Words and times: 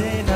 dancing 0.00 0.29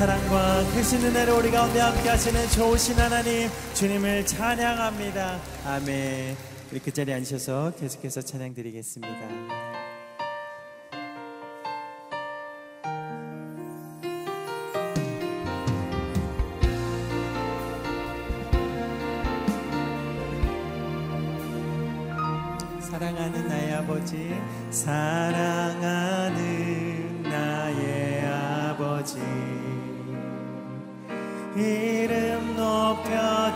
사랑과 0.00 0.64
그 0.64 0.76
크신 0.76 1.04
은혜로 1.04 1.40
우리 1.40 1.50
가운데 1.50 1.78
함께 1.78 2.08
하시는 2.08 2.48
좋으신 2.48 2.94
하나님 2.94 3.50
주님을 3.74 4.24
찬양합니다. 4.24 5.38
아멘. 5.66 6.34
이렇게 6.72 6.90
자리에 6.90 7.16
앉으셔서 7.16 7.74
계속해서 7.78 8.22
찬양 8.22 8.54
드리겠습니다. 8.54 9.69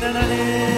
전능 0.00 0.71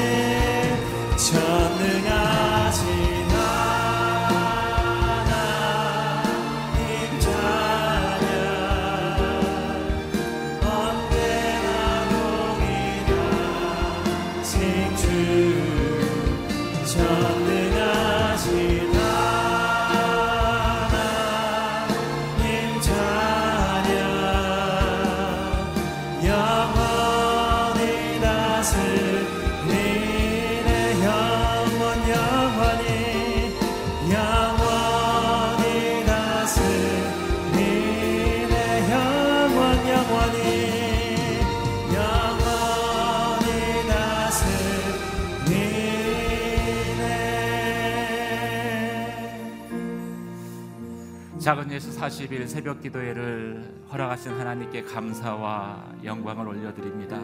3일에서 51.75 51.99
40일 51.99 52.47
새벽 52.47 52.81
기도회를 52.81 53.87
허락하신 53.91 54.33
하나님께 54.33 54.83
감사와 54.83 55.95
영광을 56.05 56.47
올려드립니다. 56.47 57.21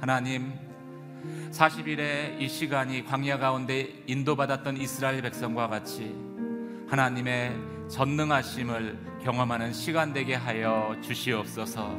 하나님, 0.00 0.52
40일에 1.52 2.40
이 2.40 2.48
시간이 2.48 3.04
광야 3.04 3.38
가운데 3.38 4.02
인도받았던 4.06 4.78
이스라엘 4.78 5.22
백성과 5.22 5.68
같이 5.68 6.14
하나님의 6.88 7.56
전능하심을 7.88 8.98
경험하는 9.22 9.72
시간 9.72 10.12
되게 10.12 10.34
하여 10.34 10.96
주시옵소서. 11.00 11.96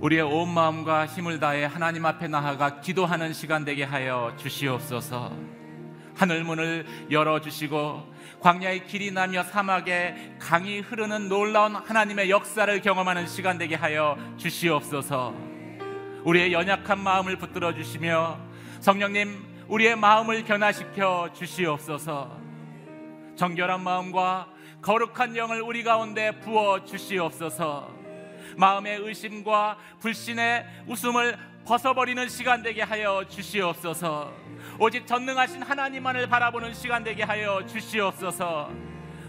우리의 0.00 0.22
온 0.22 0.54
마음과 0.54 1.06
힘을 1.06 1.40
다해 1.40 1.64
하나님 1.64 2.06
앞에 2.06 2.28
나아가 2.28 2.80
기도하는 2.80 3.32
시간 3.32 3.64
되게 3.64 3.82
하여 3.82 4.32
주시옵소서. 4.36 5.58
하늘 6.18 6.42
문을 6.42 6.84
열어 7.12 7.40
주시고 7.40 8.12
광야의 8.40 8.88
길이 8.88 9.12
나며 9.12 9.44
사막에 9.44 10.34
강이 10.40 10.80
흐르는 10.80 11.28
놀라운 11.28 11.76
하나님의 11.76 12.28
역사를 12.28 12.80
경험하는 12.80 13.28
시간 13.28 13.56
되게 13.56 13.76
하여 13.76 14.18
주시옵소서. 14.36 15.32
우리의 16.24 16.52
연약한 16.52 16.98
마음을 16.98 17.36
붙들어 17.36 17.72
주시며 17.72 18.36
성령님 18.80 19.46
우리의 19.68 19.94
마음을 19.94 20.42
변화시켜 20.42 21.30
주시옵소서. 21.32 22.36
정결한 23.36 23.80
마음과 23.84 24.48
거룩한 24.82 25.36
영을 25.36 25.62
우리 25.62 25.84
가운데 25.84 26.32
부어 26.40 26.84
주시옵소서. 26.84 27.96
마음의 28.56 28.98
의심과 29.02 29.78
불신의 30.00 30.66
웃음을 30.88 31.38
벗어버리는 31.68 32.26
시간 32.30 32.62
되게 32.62 32.80
하여 32.80 33.22
주시옵소서. 33.28 34.32
오직 34.78 35.06
전능하신 35.06 35.62
하나님만을 35.62 36.26
바라보는 36.26 36.72
시간 36.72 37.04
되게 37.04 37.22
하여 37.22 37.62
주시옵소서. 37.66 38.70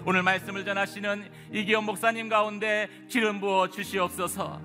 오늘 0.05 0.23
말씀을 0.23 0.63
전하시는 0.63 1.29
이기현 1.51 1.83
목사님 1.83 2.29
가운데 2.29 2.87
기름 3.09 3.41
부어 3.41 3.69
주시옵소서. 3.69 4.61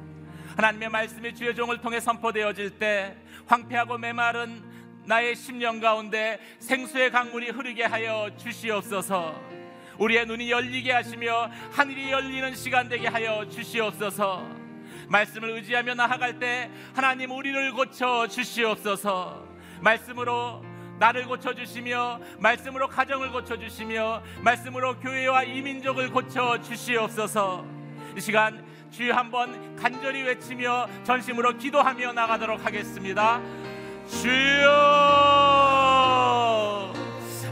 하나님의 0.57 0.89
말씀이 0.89 1.35
주의 1.35 1.53
종을 1.53 1.81
통해 1.81 1.99
선포되어질 1.99 2.79
때 2.79 3.17
황폐하고 3.47 3.99
메마른 3.99 4.63
나의 5.07 5.35
심령 5.35 5.81
가운데 5.81 6.39
생수의 6.61 7.11
강물이 7.11 7.51
흐르게 7.51 7.83
하여 7.83 8.31
주시옵소서. 8.37 9.35
우리의 9.99 10.27
눈이 10.27 10.49
열리게 10.49 10.93
하시며 10.93 11.51
하늘이 11.73 12.13
열리는 12.13 12.55
시간 12.55 12.89
되게 12.89 13.09
하여 13.09 13.45
주시옵소서. 13.49 14.64
말씀을 15.09 15.51
의지하며 15.51 15.95
나아갈 15.95 16.39
때 16.39 16.71
하나님 16.95 17.31
우리를 17.31 17.73
고쳐 17.73 18.27
주시옵소서. 18.27 19.45
말씀으로 19.81 20.65
나를 20.99 21.27
고쳐 21.27 21.55
주시며 21.55 22.21
말씀으로 22.39 22.89
가정을 22.89 23.33
고쳐 23.33 23.59
주시며 23.59 24.23
말씀으로 24.43 24.99
교회와 25.01 25.43
이민족을 25.45 26.11
고쳐 26.11 26.61
주시옵소서. 26.61 27.67
이 28.17 28.21
시간 28.21 28.65
주여 28.91 29.15
한번 29.15 29.75
간절히 29.77 30.23
외치며 30.23 30.89
전심으로 31.03 31.59
기도하며 31.59 32.13
나가도록 32.13 32.65
하겠습니다. 32.65 33.41
주여 34.09 35.65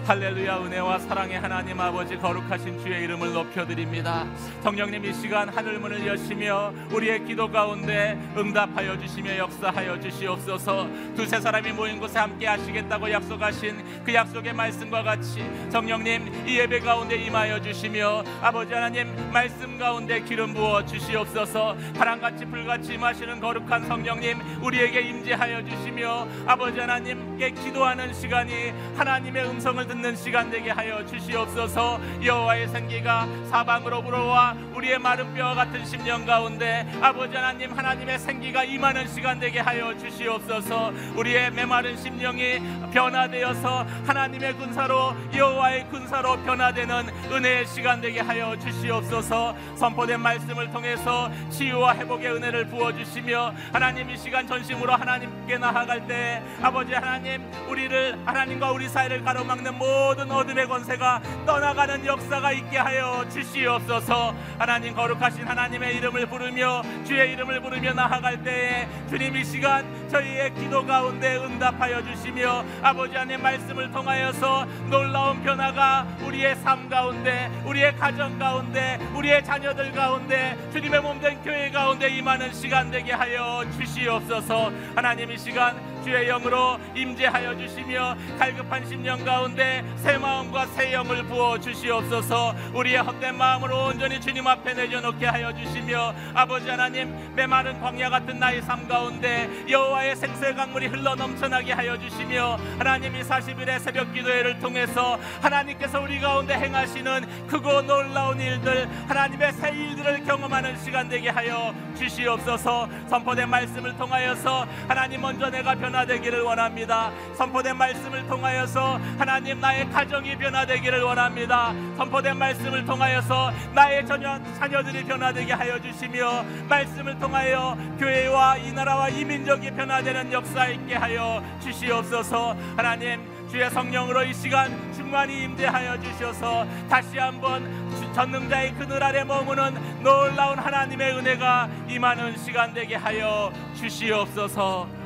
할렐루야 0.04 0.58
은혜와 0.64 0.98
사랑의 0.98 1.38
하나님 1.38 1.80
아버지 1.80 2.16
거룩하신 2.16 2.80
주의 2.80 3.04
이름을 3.04 3.32
높여드립니다. 3.32 4.26
성령님 4.60 5.04
이 5.04 5.14
시간 5.14 5.48
하늘문을 5.48 6.04
여시며 6.04 6.72
우리의 6.90 7.24
기도 7.24 7.48
가운데 7.48 8.18
응답하여 8.36 8.98
주시며 8.98 9.38
역사하여 9.38 10.00
주시옵소서. 10.00 10.88
두세 11.14 11.40
사람이 11.40 11.70
모인 11.70 12.00
곳에 12.00 12.18
함께 12.18 12.48
하시겠다고 12.48 13.12
약속하신 13.12 14.02
그 14.04 14.12
약속의 14.12 14.52
말씀과 14.54 15.04
같이 15.04 15.48
성령님 15.70 16.48
이 16.48 16.58
예배 16.58 16.80
가운데 16.80 17.14
임하여 17.14 17.62
주시며 17.62 18.24
아버지 18.42 18.74
하나님 18.74 19.06
말씀 19.32 19.78
가운데 19.78 20.20
기름 20.22 20.52
부어 20.52 20.84
주시옵소서. 20.84 21.76
바람같이 21.96 22.44
불같이 22.46 22.94
임하시는 22.94 23.38
거룩한 23.38 23.86
성령님 23.86 24.62
우리에게 24.62 25.00
임재하여 25.00 25.64
주시며 25.64 26.26
아버지 26.44 26.80
하나님께 26.80 27.52
기도하는 27.52 28.12
시간이 28.12 28.72
하나님의 28.96 29.48
음성을 29.48 29.91
듣는 29.92 30.16
시간 30.16 30.50
되게 30.50 30.70
하여 30.70 31.04
주시옵소서. 31.04 32.00
여호와의 32.24 32.68
생기가 32.68 33.26
사방으로 33.50 34.02
불어와 34.02 34.56
우리의 34.74 34.98
마른 34.98 35.34
뼈와 35.34 35.54
같은 35.54 35.84
심령 35.84 36.24
가운데 36.24 36.86
아버지 37.02 37.36
하나님 37.36 37.72
하나님의 37.72 38.18
생기가 38.18 38.64
임하는 38.64 39.06
시간 39.06 39.38
되게 39.38 39.60
하여 39.60 39.96
주시옵소서. 39.98 40.92
우리의 41.14 41.50
메마른 41.50 41.94
심령이 41.98 42.60
변화되어서 42.90 43.86
하나님의 44.06 44.54
군사로 44.54 45.14
여호와의 45.34 45.88
군사로 45.90 46.38
변화되는 46.42 47.10
은혜의 47.30 47.66
시간 47.66 48.00
되게 48.00 48.20
하여 48.20 48.56
주시옵소서. 48.58 49.54
선포된 49.76 50.20
말씀을 50.20 50.70
통해서 50.70 51.30
치유와 51.50 51.96
회복의 51.96 52.32
은혜를 52.32 52.68
부어주시며 52.68 53.52
하나님 53.72 54.08
이 54.08 54.16
시간 54.16 54.46
전심으로 54.46 54.94
하나님께 54.94 55.58
나아갈 55.58 56.06
때 56.06 56.42
아버지 56.62 56.94
하나님 56.94 57.42
우리를 57.68 58.18
하나님과 58.24 58.72
우리 58.72 58.88
사이를 58.88 59.22
가로막는 59.22 59.81
모든 59.82 60.30
어둠의 60.30 60.68
권세가 60.68 61.20
떠나가는 61.44 62.06
역사가 62.06 62.52
있게 62.52 62.78
하여 62.78 63.24
주시옵소서. 63.28 64.32
하나님 64.56 64.94
거룩하신 64.94 65.44
하나님의 65.44 65.96
이름을 65.96 66.26
부르며 66.26 66.82
주의 67.04 67.32
이름을 67.32 67.60
부르며 67.60 67.92
나아갈 67.92 68.40
때에 68.44 68.88
주님 69.10 69.36
이 69.36 69.44
시간 69.44 69.84
저희의 70.08 70.54
기도 70.54 70.86
가운데 70.86 71.36
응답하여 71.36 72.04
주시며 72.04 72.64
아버지 72.80 73.16
하나님 73.16 73.42
말씀을 73.42 73.90
통하여서 73.90 74.66
놀라운 74.88 75.42
변화가 75.42 76.06
우리의 76.26 76.54
삶 76.56 76.88
가운데 76.88 77.50
우리의 77.64 77.96
가정 77.96 78.38
가운데 78.38 79.00
우리의 79.14 79.44
자녀들 79.44 79.90
가운데 79.92 80.56
주님의 80.72 81.00
몸된 81.00 81.42
교회 81.42 81.70
가운데 81.70 82.08
임하는 82.08 82.52
시간 82.52 82.88
되게 82.88 83.12
하여 83.12 83.64
주시옵소서. 83.76 84.70
하나님 84.94 85.32
이 85.32 85.38
시간 85.38 85.91
주의 86.02 86.26
영으로 86.26 86.78
임재하여 86.94 87.56
주시며 87.56 88.16
갈급한 88.38 88.86
심령 88.86 89.24
가운데 89.24 89.84
새 89.96 90.18
마음과 90.18 90.66
새 90.66 90.92
영을 90.92 91.22
부어 91.24 91.58
주시옵소서. 91.58 92.54
우리의 92.74 92.98
헛된 92.98 93.36
마음으로 93.36 93.86
온전히 93.86 94.20
주님 94.20 94.46
앞에 94.46 94.74
내려놓게 94.74 95.26
하여 95.26 95.52
주시며 95.54 96.14
아버지 96.34 96.68
하나님 96.68 97.34
메마른 97.34 97.80
광야 97.80 98.10
같은 98.10 98.38
나의 98.38 98.62
삶 98.62 98.86
가운데 98.88 99.48
여호와의 99.68 100.16
생수의 100.16 100.54
강물이 100.54 100.88
흘러 100.88 101.14
넘쳐나게 101.14 101.72
하여 101.72 101.98
주시며 101.98 102.58
하나님 102.78 103.14
이 103.14 103.22
40일의 103.22 103.78
새벽 103.78 104.12
기도회를 104.12 104.58
통해서 104.58 105.18
하나님께서 105.40 106.00
우리 106.00 106.20
가운데 106.20 106.54
행하시는 106.54 107.46
크고 107.46 107.82
놀라운 107.82 108.40
일들 108.40 108.88
하나님의 109.08 109.52
새 109.52 109.70
일들을 109.70 110.24
경험하는 110.24 110.76
시간 110.78 111.08
되게 111.08 111.28
하여 111.28 111.74
주시옵소서. 111.96 112.88
선포된 113.08 113.48
말씀을 113.48 113.96
통하여서 113.96 114.66
하나님 114.88 115.20
먼저 115.20 115.50
내가 115.50 115.74
변화되기를 115.92 116.40
원합니다. 116.40 117.12
선포된 117.36 117.76
말씀을 117.76 118.26
통하여서 118.26 118.98
하나님 119.18 119.60
나의 119.60 119.88
가정이 119.90 120.36
변화되기를 120.38 121.02
원합니다. 121.02 121.74
선포된 121.96 122.36
말씀을 122.36 122.84
통하여서 122.84 123.52
나의 123.74 124.06
자녀, 124.06 124.40
자녀들이 124.54 125.04
변화되게 125.04 125.52
하여 125.52 125.80
주시며 125.80 126.44
말씀을 126.68 127.18
통하여 127.18 127.76
교회와 127.98 128.56
이 128.56 128.72
나라와 128.72 129.08
이 129.10 129.24
민족이 129.24 129.70
변화되는 129.72 130.32
역사 130.32 130.66
있게 130.68 130.94
하여 130.94 131.42
주시옵소서. 131.60 132.56
하나님 132.76 133.30
주의 133.50 133.68
성령으로 133.68 134.24
이 134.24 134.32
시간 134.32 134.70
충만히 134.94 135.42
임재하여 135.42 136.00
주셔서 136.00 136.66
다시 136.88 137.18
한번 137.18 137.92
전능자의 138.14 138.74
그늘 138.74 139.02
아래 139.02 139.24
머무는 139.24 139.74
놀라운 140.02 140.58
하나님의 140.58 141.18
은혜가 141.18 141.68
임하는 141.86 142.38
시간 142.38 142.72
되게 142.72 142.94
하여 142.94 143.52
주시옵소서 143.74 145.01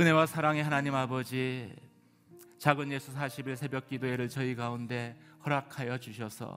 은혜와 0.00 0.24
사랑의 0.24 0.64
하나님 0.64 0.94
아버지 0.94 1.70
작은 2.56 2.90
예수 2.90 3.14
40일 3.14 3.54
새벽 3.54 3.86
기도회를 3.86 4.30
저희 4.30 4.54
가운데 4.54 5.14
허락하여 5.44 5.98
주셔서 5.98 6.56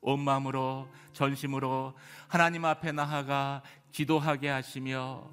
온 0.00 0.20
마음으로 0.20 0.88
전심으로 1.12 1.92
하나님 2.26 2.64
앞에 2.64 2.92
나아가 2.92 3.60
기도하게 3.92 4.48
하시며 4.48 5.30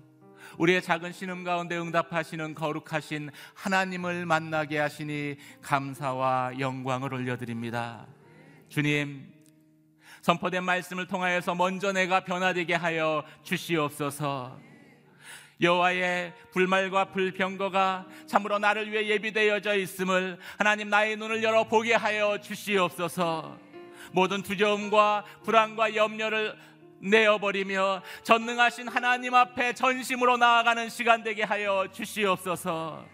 우리의 0.57 0.81
작은 0.81 1.13
신음 1.13 1.45
가운데 1.45 1.77
응답하시는 1.77 2.53
거룩하신 2.53 3.29
하나님을 3.53 4.25
만나게 4.25 4.79
하시니 4.79 5.37
감사와 5.61 6.59
영광을 6.59 7.13
올려드립니다. 7.13 8.07
주님, 8.67 9.25
선포된 10.21 10.65
말씀을 10.65 11.07
통하여서 11.07 11.55
먼저 11.55 11.93
내가 11.93 12.25
변화되게 12.25 12.73
하여 12.73 13.23
주시옵소서. 13.43 14.66
여호와의 15.59 16.33
불말과 16.51 17.05
불병거가 17.05 18.05
참으로 18.27 18.59
나를 18.59 18.91
위해 18.91 19.07
예비되어져 19.07 19.75
있음을 19.75 20.37
하나님 20.57 20.89
나의 20.89 21.17
눈을 21.17 21.43
열어 21.43 21.63
보게 21.63 21.93
하여 21.93 22.37
주시옵소서. 22.39 23.57
모든 24.11 24.43
두려움과 24.43 25.25
불안과 25.43 25.95
염려를 25.95 26.55
내어버리며 26.99 28.01
전능하신 28.23 28.87
하나님 28.87 29.33
앞에 29.33 29.73
전심으로 29.73 30.37
나아가는 30.37 30.89
시간 30.89 31.23
되게 31.23 31.43
하여 31.43 31.87
주시옵소서. 31.91 33.05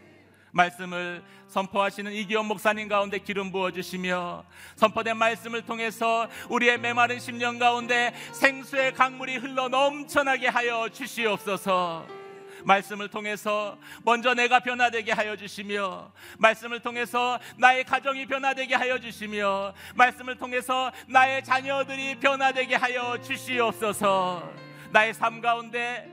말씀을 0.51 1.23
선포하시는 1.47 2.11
이기원 2.13 2.45
목사님 2.45 2.87
가운데 2.87 3.17
기름 3.17 3.51
부어 3.51 3.71
주시며 3.71 4.45
선포된 4.75 5.17
말씀을 5.17 5.63
통해서 5.63 6.27
우리의 6.49 6.79
메마른 6.79 7.19
심령 7.19 7.57
가운데 7.57 8.13
생수의 8.33 8.93
강물이 8.93 9.37
흘러 9.37 9.67
넘쳐나게 9.67 10.47
하여 10.47 10.89
주시옵소서. 10.89 12.22
말씀을 12.65 13.09
통해서 13.09 13.77
먼저 14.03 14.33
내가 14.33 14.59
변화되게 14.59 15.11
하여 15.11 15.35
주시며 15.35 16.11
말씀을 16.37 16.79
통해서 16.79 17.39
나의 17.57 17.83
가정이 17.83 18.25
변화되게 18.25 18.75
하여 18.75 18.99
주시며 18.99 19.73
말씀을 19.95 20.37
통해서 20.37 20.91
나의 21.07 21.43
자녀들이 21.43 22.19
변화되게 22.19 22.75
하여 22.75 23.19
주시옵소서. 23.21 24.51
나의 24.91 25.13
삶 25.13 25.41
가운데 25.41 26.09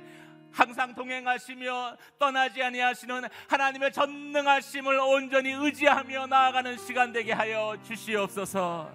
항상 0.53 0.95
동행하시며 0.95 1.97
떠나지 2.19 2.63
아니하시는 2.63 3.23
하나님의 3.49 3.93
전능하심을 3.93 4.99
온전히 4.99 5.53
의지하며 5.53 6.27
나아가는 6.27 6.77
시간 6.79 7.13
되게 7.13 7.33
하여 7.33 7.77
주시옵소서. 7.85 8.93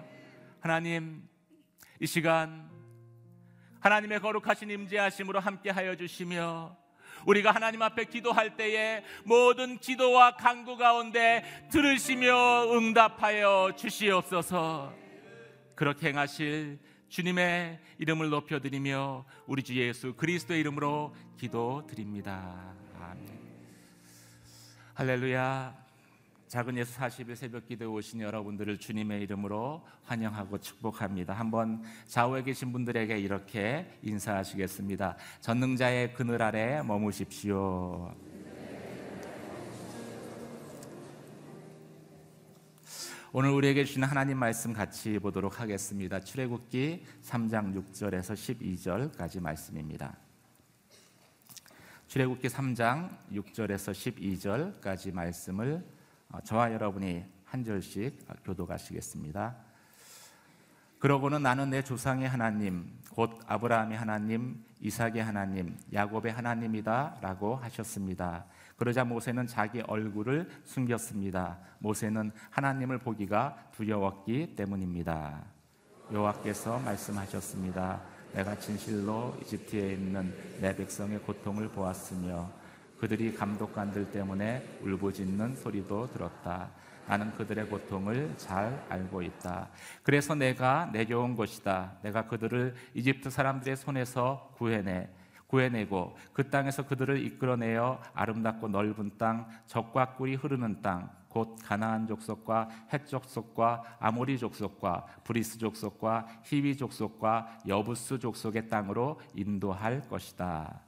하나님 0.60 1.28
이 2.02 2.08
시간 2.08 2.70
하나님의 3.80 4.20
거룩하신 4.20 4.70
임재하심으로 4.70 5.40
함께 5.40 5.70
하여 5.70 5.96
주시며 5.96 6.76
우리가 7.26 7.52
하나님 7.52 7.82
앞에 7.82 8.06
기도할 8.06 8.56
때에 8.56 9.04
모든 9.24 9.78
기도와 9.78 10.36
간구 10.36 10.78
가운데 10.78 11.44
들으시며 11.72 12.72
응답하여 12.72 13.74
주시옵소서. 13.76 14.94
그렇게 15.76 16.10
행하실 16.10 16.80
주님의 17.10 17.80
이름을 17.98 18.30
높여드리며 18.30 19.26
우리 19.46 19.64
주 19.64 19.76
예수 19.76 20.14
그리스도의 20.16 20.60
이름으로 20.62 21.16
기도드립니다. 21.38 22.74
아멘. 23.00 23.28
할렐루야. 24.94 25.85
작은 26.48 26.78
예수 26.78 26.96
40일 27.00 27.36
새벽 27.36 27.68
기도에 27.68 27.88
오신 27.88 28.22
여러분들을 28.22 28.78
주님의 28.78 29.24
이름으로 29.24 29.84
환영하고 30.04 30.60
축복합니다. 30.60 31.34
한번 31.34 31.82
좌우에 32.08 32.44
계신 32.44 32.72
분들에게 32.72 33.18
이렇게 33.18 33.92
인사하시겠습니다. 34.04 35.18
전능자의 35.42 36.14
그늘 36.14 36.44
아래 36.44 36.84
머무십시오. 36.84 38.14
오늘 43.34 43.50
우리에게 43.50 43.84
주신 43.84 44.04
하나님 44.04 44.38
말씀 44.38 44.72
같이 44.72 45.18
보도록 45.18 45.60
하겠습니다. 45.60 46.20
출애굽기 46.20 47.06
3장 47.24 47.76
6절에서 47.76 48.34
12절까지 48.34 49.42
말씀입니다. 49.42 50.16
출애굽기 52.08 52.48
3장 52.48 53.10
6절에서 53.34 54.84
12절까지 54.84 55.12
말씀을 55.12 55.84
어, 55.84 55.95
저와 56.44 56.74
여러분이 56.74 57.24
한 57.46 57.64
절씩 57.64 58.26
교도가시겠습니다. 58.44 59.56
그러고는 61.00 61.44
나는 61.44 61.70
내 61.70 61.84
조상의 61.84 62.28
하나님, 62.28 62.90
곧 63.12 63.40
아브라함의 63.48 63.98
하나님, 63.98 64.64
이삭의 64.80 65.24
하나님, 65.24 65.78
야곱의 65.94 66.32
하나님이다라고 66.32 67.56
하셨습니다. 67.58 68.46
그러자 68.78 69.06
모세는 69.06 69.48
자기 69.48 69.82
얼굴을 69.82 70.50
숨겼습니다. 70.64 71.60
모세는 71.80 72.32
하나님을 72.50 72.98
보기가 73.00 73.70
두려웠기 73.76 74.56
때문입니다. 74.56 75.44
여호와께서 76.12 76.80
말씀하셨습니다. 76.80 78.02
내가 78.34 78.58
진실로 78.58 79.38
이집트에 79.42 79.94
있는 79.94 80.34
내 80.60 80.76
백성의 80.76 81.20
고통을 81.20 81.70
보았으며 81.70 82.52
그들이 83.00 83.34
감독관들 83.34 84.12
때문에 84.12 84.80
울부짖는 84.82 85.56
소리도 85.56 86.12
들었다. 86.12 86.70
나는 87.08 87.32
그들의 87.36 87.68
고통을 87.68 88.34
잘 88.38 88.84
알고 88.90 89.22
있다. 89.22 89.70
그래서 90.02 90.34
내가 90.34 90.90
내려온 90.92 91.36
것이다. 91.36 91.94
내가 92.02 92.28
그들을 92.28 92.74
이집트 92.94 93.30
사람들의 93.30 93.78
손에서 93.78 94.52
구해내 94.56 95.10
구해내고 95.48 96.18
그 96.34 96.50
땅에서 96.50 96.88
그들을 96.88 97.24
이끌어내어 97.24 98.02
아름답고 98.14 98.68
넓은 98.68 99.12
땅, 99.18 99.48
젖과 99.68 100.16
꿀이 100.16 100.36
흐르는 100.36 100.82
땅, 100.82 101.10
곧 101.30 101.58
가나안 101.64 102.08
족속과 102.08 102.70
헷 102.94 103.08
족속과 103.08 103.98
아모리 104.00 104.40
족속과 104.40 105.06
브리스 105.24 105.58
족속과 105.60 106.28
히위 106.44 106.78
족속과 106.78 107.60
여부스 107.68 108.20
족속의 108.20 108.70
땅으로 108.70 109.20
인도할 109.34 110.02
것이다. 110.08 110.85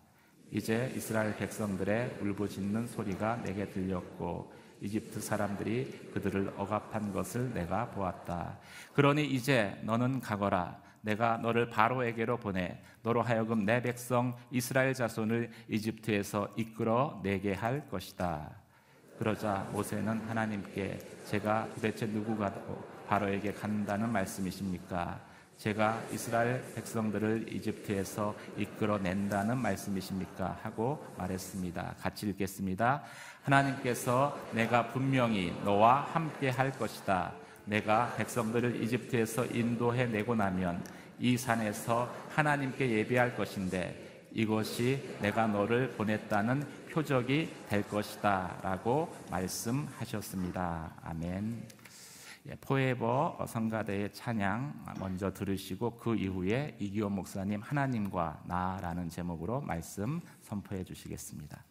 이제 0.52 0.92
이스라엘 0.96 1.36
백성들의 1.36 2.20
울부짖는 2.22 2.88
소리가 2.88 3.38
내게 3.44 3.70
들렸고 3.70 4.52
이집트 4.82 5.20
사람들이 5.20 6.12
그들을 6.14 6.54
억압한 6.56 7.12
것을 7.12 7.54
내가 7.54 7.90
보았다. 7.90 8.58
그러니 8.94 9.26
이제 9.26 9.80
너는 9.84 10.22
가거라. 10.22 10.82
내가 11.02 11.38
너를 11.38 11.70
바로에게로 11.70 12.38
보내 12.38 12.82
너로 13.02 13.22
하여금 13.22 13.66
내 13.66 13.82
백성 13.82 14.36
이스라엘 14.52 14.94
자손을 14.94 15.50
이집트에서 15.70 16.50
이끌어 16.58 17.22
내게 17.24 17.54
할 17.54 17.88
것이다. 17.90 18.52
그러자 19.18 19.68
모세는 19.72 20.22
하나님께 20.28 21.00
제가 21.26 21.70
도대체 21.74 22.06
누구가 22.06 22.54
바로에게 23.08 23.54
간다는 23.54 24.12
말씀이십니까? 24.12 25.27
제가 25.58 26.04
이스라엘 26.12 26.64
백성들을 26.76 27.52
이집트에서 27.52 28.36
이끌어낸다는 28.58 29.58
말씀이십니까? 29.58 30.60
하고 30.62 31.04
말했습니다. 31.18 31.96
같이 32.00 32.28
읽겠습니다. 32.30 33.02
하나님께서 33.42 34.38
내가 34.52 34.90
분명히 34.90 35.52
너와 35.64 36.02
함께 36.14 36.50
할 36.50 36.72
것이다. 36.72 37.34
내가 37.66 38.14
백성들을 38.18 38.84
이집트에서 38.84 39.46
인도해 39.48 40.06
내고 40.06 40.36
나면 40.36 40.84
이 41.20 41.36
산에서 41.36 42.14
하나님께 42.30 42.90
예배할 42.92 43.36
것인데 43.36 44.28
이것이 44.34 45.18
내가 45.22 45.48
너를 45.48 45.90
보냈다는 45.92 46.88
표적이 46.92 47.52
될 47.68 47.82
것이다. 47.88 48.60
라고 48.62 49.12
말씀하셨습니다. 49.32 50.92
아멘. 51.04 51.77
예, 52.50 52.56
포에버 52.56 53.46
성가대의 53.46 54.14
찬양 54.14 54.86
먼저 55.00 55.34
들으시고 55.34 55.98
그 55.98 56.16
이후에 56.16 56.78
이기호 56.80 57.10
목사님 57.10 57.62
하나님과 57.62 58.44
나라는 58.46 59.10
제목으로 59.10 59.60
말씀 59.62 60.22
선포해 60.42 60.84
주시겠습니다. 60.86 61.64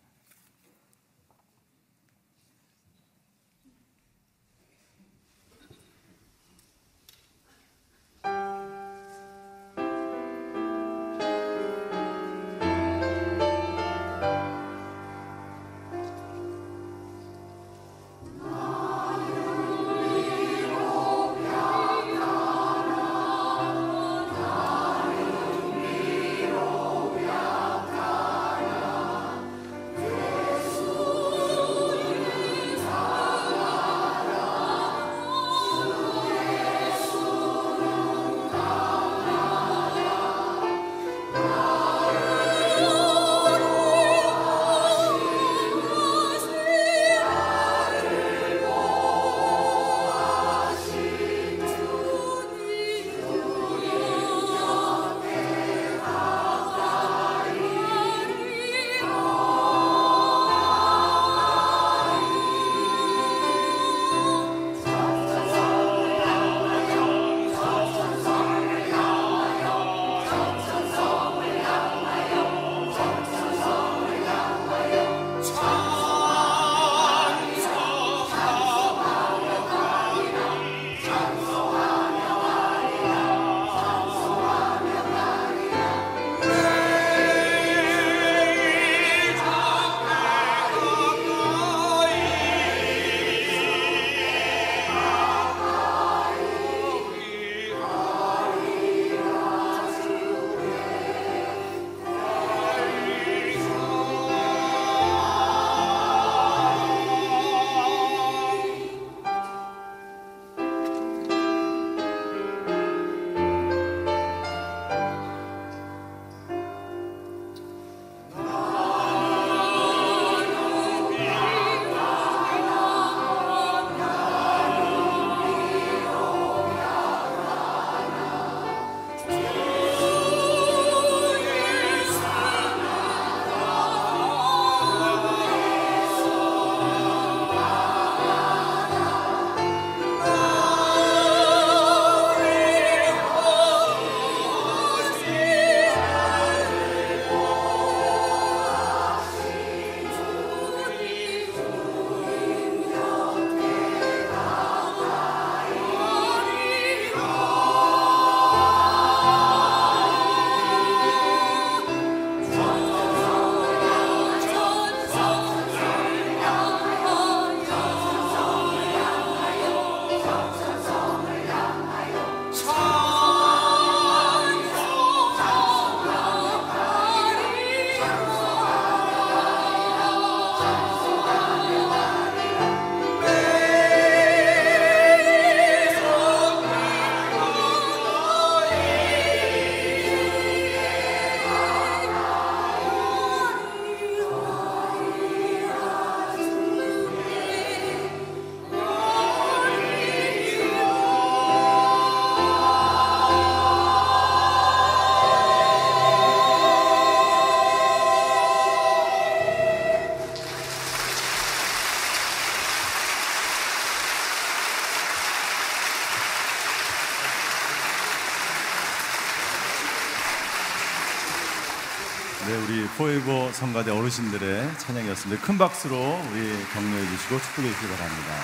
성가대 223.56 223.90
어르신들의 223.90 224.78
찬양이었습니다. 224.78 225.42
큰 225.42 225.56
박수로 225.56 225.96
우리 225.96 226.40
격려해 226.74 227.06
주시고 227.06 227.38
축복해 227.38 227.68
주시기 227.70 227.88
바랍니다. 227.88 228.34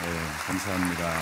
네, 0.00 0.08
감사합니다. 0.46 1.12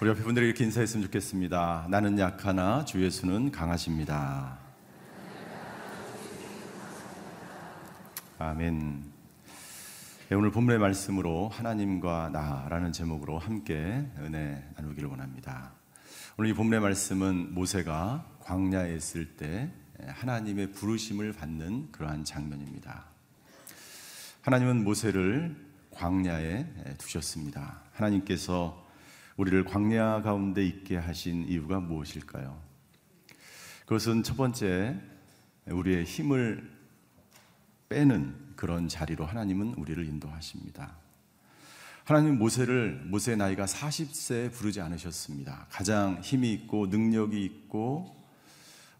우리 0.00 0.08
옆에 0.08 0.22
분들에게 0.22 0.48
이렇게 0.48 0.64
인사했으면 0.64 1.04
좋겠습니다. 1.04 1.86
나는 1.90 2.18
약하나 2.18 2.86
주 2.86 3.04
예수는 3.04 3.52
강하십니다. 3.52 4.56
아멘. 8.38 9.04
네, 10.30 10.34
오늘 10.34 10.50
본문의 10.50 10.78
말씀으로 10.78 11.50
하나님과 11.50 12.30
나라는 12.32 12.92
제목으로 12.92 13.38
함께 13.38 14.06
은혜 14.18 14.66
나누기를 14.76 15.10
원합니다. 15.10 15.75
오늘 16.38 16.50
이 16.50 16.52
본문의 16.52 16.80
말씀은 16.80 17.54
모세가 17.54 18.40
광야에 18.40 18.94
있을 18.94 19.38
때 19.38 19.70
하나님의 20.06 20.72
부르심을 20.72 21.32
받는 21.32 21.92
그러한 21.92 22.24
장면입니다. 22.24 23.06
하나님은 24.42 24.84
모세를 24.84 25.56
광야에 25.92 26.66
두셨습니다. 26.98 27.80
하나님께서 27.92 28.86
우리를 29.38 29.64
광야 29.64 30.20
가운데 30.20 30.62
있게 30.66 30.98
하신 30.98 31.48
이유가 31.48 31.80
무엇일까요? 31.80 32.60
그것은 33.86 34.22
첫 34.22 34.36
번째 34.36 35.00
우리의 35.64 36.04
힘을 36.04 36.70
빼는 37.88 38.56
그런 38.56 38.88
자리로 38.88 39.24
하나님은 39.24 39.72
우리를 39.78 40.04
인도하십니다. 40.04 41.05
하나님 42.06 42.38
모세를 42.38 43.02
모세의 43.06 43.36
나이가 43.36 43.64
40세에 43.64 44.52
부르지 44.52 44.80
않으셨습니다. 44.80 45.66
가장 45.68 46.20
힘이 46.22 46.52
있고 46.52 46.86
능력이 46.86 47.44
있고 47.44 48.14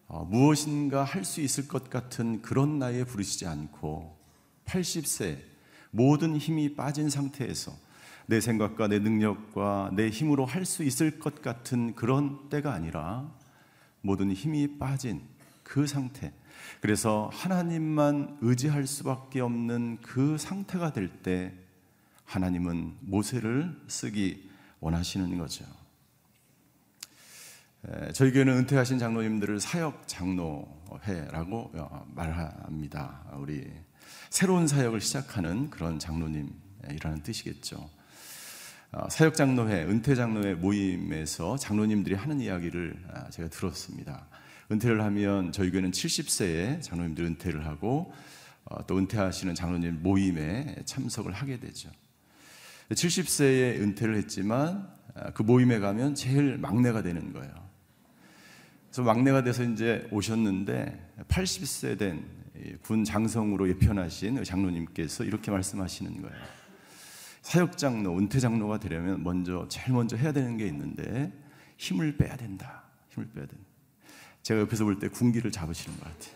어, 0.09 0.25
무엇인가 0.25 1.05
할 1.05 1.25
수 1.25 1.41
있을 1.41 1.69
것 1.69 1.89
같은 1.89 2.43
그런 2.43 2.81
나이에 2.81 3.05
부르시지 3.05 3.47
않고 3.47 4.19
80세 4.65 5.39
모든 5.93 6.37
힘이 6.37 6.75
빠진 6.75 7.09
상태에서 7.09 7.73
내 8.27 8.41
생각과 8.41 8.89
내 8.89 8.99
능력과 8.99 9.93
내 9.95 10.09
힘으로 10.09 10.45
할 10.45 10.65
수 10.65 10.83
있을 10.83 11.21
것 11.21 11.43
같은 11.43 11.95
그런 11.95 12.49
때가 12.49 12.73
아니라 12.73 13.33
모든 14.01 14.33
힘이 14.33 14.81
빠진 14.81 15.23
그 15.63 15.87
상태. 15.87 16.33
그래서 16.81 17.31
하나님만 17.33 18.39
의지할 18.41 18.89
수밖에 18.89 19.39
없는 19.39 19.99
그 20.03 20.39
상태가 20.39 20.93
될 20.93 21.09
때 21.23 21.53
하나님은 22.27 22.99
모세를 23.01 23.75
쓰기 23.89 24.51
원하시는 24.81 25.39
거죠. 25.39 25.65
저희 28.13 28.33
교회는 28.33 28.53
은퇴하신 28.59 28.99
장로님들을 28.99 29.61
사역 29.61 30.09
장로회라고 30.09 31.71
어, 31.75 32.07
말합니다. 32.15 33.23
우리 33.39 33.65
새로운 34.29 34.67
사역을 34.67 35.01
시작하는 35.01 35.71
그런 35.71 36.01
장로님이라는 36.01 37.23
뜻이겠죠. 37.23 37.89
어, 38.91 39.09
사역 39.09 39.35
장로회, 39.35 39.85
은퇴 39.85 40.17
장로회 40.17 40.55
모임에서 40.55 41.57
장로님들이 41.57 42.17
하는 42.17 42.41
이야기를 42.41 43.05
아, 43.13 43.31
제가 43.31 43.51
들었습니다. 43.51 44.27
은퇴를 44.73 45.01
하면 45.03 45.53
저희 45.53 45.71
교회는 45.71 45.93
70세에 45.93 46.83
장로님들 46.83 47.25
은퇴를 47.25 47.67
하고 47.67 48.13
어, 48.65 48.85
또 48.87 48.99
은퇴하시는 48.99 49.55
장로님 49.55 50.03
모임에 50.03 50.77
참석을 50.87 51.33
하게 51.33 51.61
되죠. 51.61 51.91
70세에 52.91 53.81
은퇴를 53.81 54.17
했지만 54.17 54.89
아, 55.15 55.31
그 55.33 55.43
모임에 55.43 55.79
가면 55.79 56.15
제일 56.15 56.59
막내가 56.59 57.03
되는 57.03 57.33
거예요. 57.33 57.53
그래서 58.89 59.03
막내가 59.03 59.43
돼서 59.43 59.63
이제 59.65 60.07
오셨는데 60.11 61.25
80세 61.29 61.99
된 61.99 62.47
군 62.83 63.05
장성으로 63.05 63.69
예편하신 63.69 64.43
장로님께서 64.43 65.25
이렇게 65.25 65.51
말씀하시는 65.51 66.23
거예요. 66.23 66.37
사역 67.43 67.79
장로, 67.79 68.17
은퇴 68.19 68.41
장로가 68.41 68.81
되려면 68.81 69.23
먼저 69.23 69.67
제일 69.69 69.93
먼저 69.93 70.17
해야 70.17 70.33
되는 70.33 70.57
게 70.57 70.67
있는데 70.67 71.33
힘을 71.77 72.17
빼야 72.17 72.37
된다. 72.37 72.85
힘을 73.11 73.29
빼야 73.29 73.47
된다. 73.47 73.65
제가 74.43 74.61
옆에서 74.63 74.85
볼 74.85 74.99
때 74.99 75.09
군기를 75.09 75.51
잡으시는 75.51 75.99
것 75.99 76.05
같아요. 76.05 76.35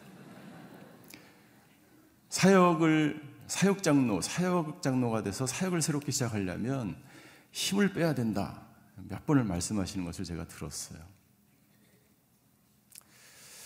사역을 2.29 3.30
사역 3.51 3.83
장로, 3.83 4.21
사역 4.21 4.81
장로가 4.81 5.25
돼서 5.25 5.45
사역을 5.45 5.83
새롭게 5.83 6.13
시작하려면 6.13 6.97
힘을 7.51 7.93
빼야 7.93 8.15
된다. 8.15 8.63
몇 9.09 9.27
번을 9.27 9.43
말씀하시는 9.43 10.05
것을 10.05 10.25
제가 10.25 10.47
들었어요. 10.47 11.01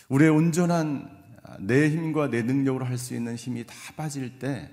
우리의 0.08 0.30
온전한 0.30 1.22
내 1.60 1.90
힘과 1.90 2.30
내 2.30 2.42
능력으로 2.42 2.86
할 2.86 2.96
수 2.96 3.14
있는 3.14 3.36
힘이 3.36 3.66
다 3.66 3.74
빠질 3.94 4.38
때 4.38 4.70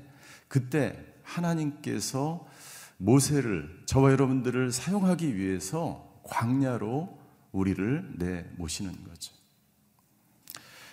그때 0.48 0.98
하나님께서 1.24 2.48
모세를 2.96 3.84
저와 3.88 4.12
여러분들을 4.14 4.72
사용하기 4.72 5.36
위해서 5.36 6.22
광야로 6.24 7.20
우리를 7.52 8.14
내 8.18 8.46
모시는 8.56 9.04
거죠. 9.04 9.34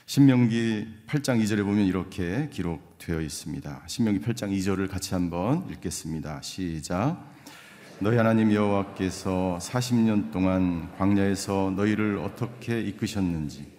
신명기 0.08 0.86
8장 1.06 1.38
2절에 1.42 1.62
보면 1.62 1.84
이렇게 1.84 2.48
기록되어 2.50 3.20
있습니다. 3.20 3.82
신명기 3.86 4.24
8장 4.24 4.50
2절을 4.56 4.88
같이 4.88 5.12
한번 5.12 5.68
읽겠습니다. 5.70 6.40
시작. 6.40 7.22
너희 7.98 8.16
하나님 8.16 8.50
여호와께서 8.50 9.58
40년 9.60 10.32
동안 10.32 10.90
광야에서 10.96 11.74
너희를 11.76 12.16
어떻게 12.20 12.80
이끄셨는지 12.80 13.70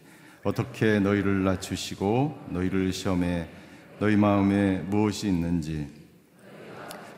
어떻게 0.44 1.00
너희를 1.00 1.46
낮추시고 1.46 2.50
너희를 2.52 2.94
시험해 2.94 3.50
너희 3.98 4.16
마음에 4.16 4.84
무엇이 4.84 5.30
있는지 5.30 5.88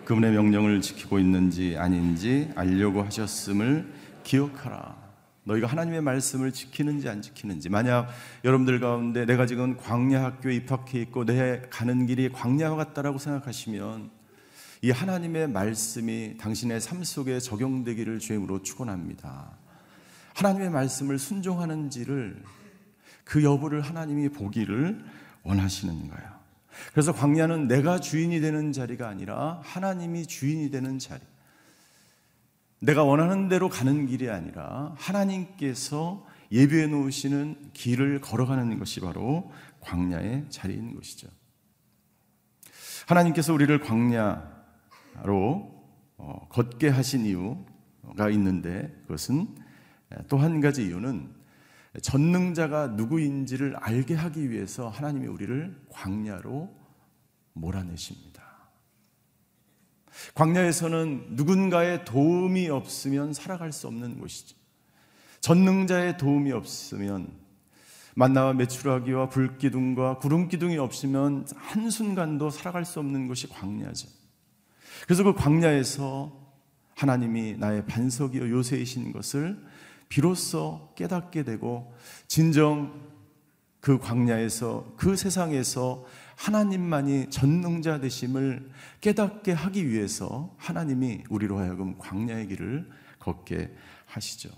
그분의 0.06 0.32
명령을 0.32 0.80
지키고 0.80 1.20
있는지 1.20 1.76
아닌지 1.78 2.50
알려고 2.56 3.04
하셨음을 3.04 3.92
기억하라. 4.24 5.11
너희가 5.44 5.68
하나님의 5.68 6.02
말씀을 6.02 6.52
지키는지 6.52 7.10
안 7.10 7.22
지키는지 7.22 7.70
만약 7.70 8.10
여러분들 8.44 8.80
가운데 8.80 9.26
내가 9.26 9.46
지금 9.46 9.76
광야 9.76 10.24
학교에 10.24 10.56
입학해 10.56 11.00
있고 11.02 11.26
내 11.26 11.62
가는 11.70 12.06
길이 12.06 12.30
광야와 12.30 12.76
같다라고 12.76 13.18
생각하시면 13.18 14.12
이 14.84 14.92
하나님의 14.92 15.48
말씀이 15.48 16.38
당신의 16.38 16.82
삶 16.82 17.04
속에 17.04 17.40
적용되기를 17.40 18.20
주임으로 18.20 18.62
축원합니다. 18.64 19.52
하나님의 20.34 20.70
말씀을 20.70 21.20
순종하는지를 21.20 22.44
그 23.24 23.44
여부를 23.44 23.82
하나님이 23.82 24.30
보기를 24.30 25.04
원하시는 25.44 26.10
거예요. 26.10 26.32
그래서 26.92 27.12
광야는 27.12 27.68
내가 27.68 28.00
주인이 28.00 28.40
되는 28.42 28.72
자리가 28.72 29.08
아니라 29.08 29.60
하나님이 29.64 30.26
주인이 30.26 30.72
되는 30.72 31.00
자리. 31.00 31.22
내가 32.82 33.04
원하는 33.04 33.48
대로 33.48 33.70
가는 33.70 34.08
길이 34.08 34.30
아니라 34.30 34.94
하나님께서 34.98 36.26
예비해 36.52 36.88
놓으시는 36.88 37.72
길을 37.74 38.22
걸어가는 38.22 38.78
것이 38.80 39.00
바로 39.00 39.52
광야의 39.82 40.48
자리인 40.50 40.96
것이죠. 40.96 41.28
하나님께서 43.08 43.54
우리를 43.54 43.80
광야로 43.80 44.52
어, 46.18 46.48
걷게 46.50 46.90
하신 46.90 47.26
이유가 47.26 48.30
있는데 48.32 48.94
그것은 49.04 49.56
또 50.28 50.38
한 50.38 50.60
가지 50.60 50.86
이유는 50.88 51.34
전능자가 52.02 52.88
누구인지를 52.88 53.76
알게 53.78 54.16
하기 54.16 54.50
위해서 54.50 54.90
하나님이 54.90 55.28
우리를 55.28 55.86
광야로 55.90 56.74
몰아내십니다. 57.54 58.31
광야에서는 60.34 61.28
누군가의 61.32 62.06
도움이 62.06 62.70
없으면 62.70 63.34
살아갈 63.34 63.72
수 63.72 63.88
없는 63.88 64.20
곳이죠. 64.20 64.56
전능자의 65.42 66.18
도움이 66.18 66.52
없으면 66.52 67.30
만나와 68.16 68.54
메추라기와 68.54 69.30
불기둥과 69.30 70.18
구름기둥이 70.18 70.78
없으면 70.78 71.48
한순간도 71.56 72.50
살아갈 72.50 72.86
수 72.86 73.00
없는 73.00 73.28
곳이 73.28 73.48
광야죠. 73.48 74.08
그래서 75.06 75.24
그 75.24 75.34
광야에서 75.34 76.40
하나님이 76.96 77.56
나의 77.58 77.86
반석이요 77.86 78.50
요새이신 78.50 79.12
것을 79.14 79.58
비로소 80.10 80.90
깨닫게 80.96 81.44
되고 81.44 81.94
진정 82.28 83.10
그 83.80 83.98
광야에서 83.98 84.94
그 84.98 85.16
세상에서 85.16 86.06
하나님만이 86.42 87.30
전능자 87.30 88.00
되심을 88.00 88.68
깨닫게 89.00 89.52
하기 89.52 89.88
위해서 89.88 90.52
하나님이 90.58 91.26
우리로 91.30 91.60
하여금 91.60 92.00
광야의 92.00 92.48
길을 92.48 92.90
걷게 93.20 93.72
하시죠. 94.08 94.50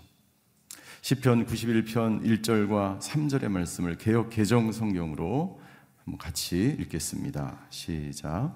시편 1.02 1.46
91편 1.46 2.24
1절과 2.24 3.02
3절의 3.02 3.50
말씀을 3.50 3.98
개역 3.98 4.30
개정 4.30 4.72
성경으로 4.72 5.60
한번 6.06 6.18
같이 6.18 6.78
읽겠습니다. 6.80 7.60
시작. 7.70 8.54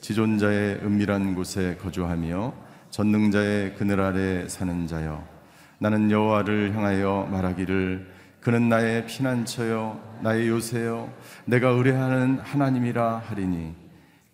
지존자의 0.00 0.76
은밀한 0.76 1.34
곳에 1.34 1.76
거주하며 1.80 2.54
전능자의 2.90 3.74
그늘 3.74 4.00
아래 4.00 4.48
사는 4.48 4.86
자여 4.86 5.26
나는 5.80 6.08
여호와를 6.08 6.72
향하여 6.76 7.28
말하기를 7.32 8.13
그는 8.44 8.68
나의 8.68 9.06
피난처요 9.06 10.18
나의 10.20 10.48
요새요 10.48 11.10
내가 11.46 11.70
의뢰하는 11.70 12.38
하나님이라 12.40 13.22
하리니 13.26 13.74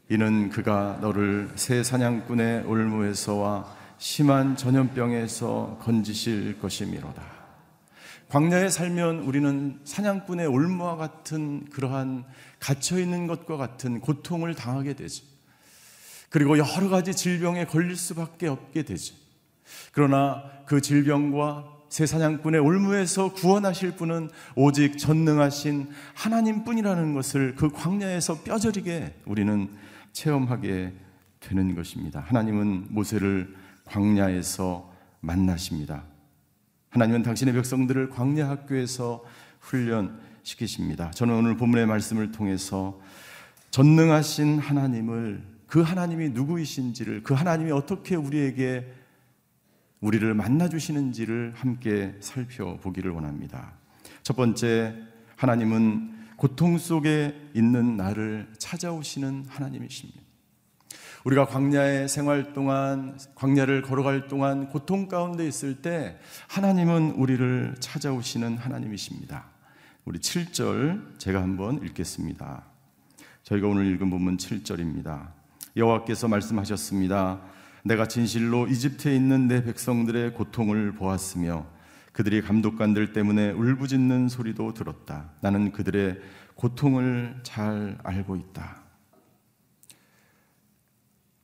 이는 0.09 0.51
그가 0.51 0.99
너를 1.01 1.49
새 1.55 1.85
사냥꾼의 1.85 2.65
올무에서와 2.65 3.73
심한 3.99 4.57
전염병에서 4.57 5.79
건지실 5.81 6.59
것이미로다. 6.59 7.23
광야에 8.31 8.69
살면 8.69 9.21
우리는 9.21 9.79
사냥꾼의 9.85 10.49
올무와 10.49 10.97
같은 10.97 11.67
그러한 11.71 12.25
갇혀 12.59 12.99
있는 12.99 13.29
것과 13.29 13.57
같은 13.57 14.01
고통을 14.01 14.57
당하게 14.57 14.95
되죠. 14.95 15.25
그리고 16.31 16.59
여러 16.59 16.89
가지 16.89 17.15
질병에 17.15 17.67
걸릴 17.67 17.95
수밖에 17.95 18.49
없게 18.49 18.83
되죠. 18.83 19.15
그러나 19.93 20.43
그 20.67 20.81
질병과 20.81 21.80
새 21.91 22.07
사냥꾼의 22.07 22.61
올무에서 22.61 23.33
구원하실 23.33 23.97
분은 23.97 24.31
오직 24.55 24.97
전능하신 24.97 25.89
하나님뿐이라는 26.15 27.15
것을 27.15 27.57
그 27.57 27.69
광야에서 27.69 28.43
뼈저리게 28.43 29.17
우리는 29.27 29.69
체험하게 30.13 30.95
되는 31.41 31.75
것입니다. 31.75 32.21
하나님은 32.21 32.87
모세를 32.91 33.57
광야에서 33.87 34.89
만나십니다. 35.19 36.05
하나님은 36.91 37.25
당신의 37.25 37.55
백성들을 37.55 38.11
광야 38.11 38.49
학교에서 38.49 39.25
훈련시키십니다. 39.59 41.11
저는 41.11 41.35
오늘 41.35 41.57
본문의 41.57 41.87
말씀을 41.87 42.31
통해서 42.31 43.01
전능하신 43.73 44.61
하나님을 44.61 45.43
그 45.67 45.81
하나님이 45.83 46.31
누구이신지를 46.31 47.25
그 47.25 47.35
하나님이 47.35 47.73
어떻게 47.73 48.15
우리에게 48.15 49.00
우리를 50.01 50.33
만나 50.35 50.69
주시는지를 50.69 51.53
함께 51.55 52.15
살펴보기를 52.21 53.11
원합니다. 53.11 53.73
첫 54.23 54.35
번째 54.37 54.95
하나님은 55.37 56.21
고통 56.37 56.79
속에 56.79 57.51
있는 57.55 57.97
나를 57.97 58.49
찾아오시는 58.59 59.47
하나님이십니다. 59.49 60.21
우리가 61.25 61.45
광야의 61.47 62.09
생활 62.09 62.55
동안 62.55 63.19
광야를 63.35 63.83
걸어갈 63.83 64.27
동안 64.29 64.71
고통 64.71 65.07
가운데 65.07 65.47
있을 65.47 65.83
때 65.83 66.19
하나님은 66.49 67.11
우리를 67.11 67.77
찾아오시는 67.79 68.57
하나님이십니다. 68.57 69.45
우리 70.07 70.19
7절 70.19 71.19
제가 71.19 71.43
한번 71.43 71.83
읽겠습니다. 71.85 72.65
저희가 73.43 73.69
오늘 73.69 73.87
읽은 73.93 74.09
본문 74.09 74.39
7절입니다. 74.39 75.29
여호와께서 75.77 76.27
말씀하셨습니다. 76.29 77.43
내가 77.85 78.07
진실로 78.07 78.67
이집트에 78.67 79.15
있는 79.15 79.49
내 79.49 79.65
백성들의 79.65 80.35
고통을 80.35 80.93
보았으며 80.93 81.67
그들이 82.13 82.43
감독관들 82.43 83.13
때문에 83.13 83.51
울부짖는 83.53 84.29
소리도 84.29 84.75
들었다. 84.75 85.31
나는 85.41 85.73
그들의 85.73 86.21
고통을 86.55 87.41
잘 87.43 87.97
알고 88.03 88.37
있다. 88.37 88.83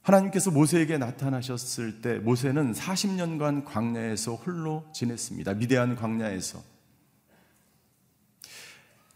하나님께서 0.03 0.51
모세에게 0.51 0.99
나타나셨을 0.99 2.01
때 2.01 2.19
모세는 2.19 2.73
40년간 2.73 3.65
광야에서 3.65 4.35
홀로 4.35 4.85
지냈습니다. 4.93 5.55
미대한 5.55 5.97
광야에서 5.97 6.63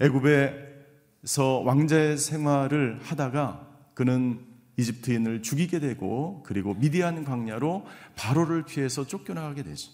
애굽에서 0.01 1.61
왕자의 1.65 2.17
생활을 2.17 2.99
하다가 3.03 3.69
그는 3.95 4.50
이집트인을 4.81 5.43
죽이게 5.43 5.79
되고 5.81 6.43
그리고 6.45 6.75
미디안 6.75 7.25
광야로 7.25 7.87
바로를 8.17 8.65
피해서 8.65 9.07
쫓겨나가게 9.07 9.63
되죠. 9.63 9.93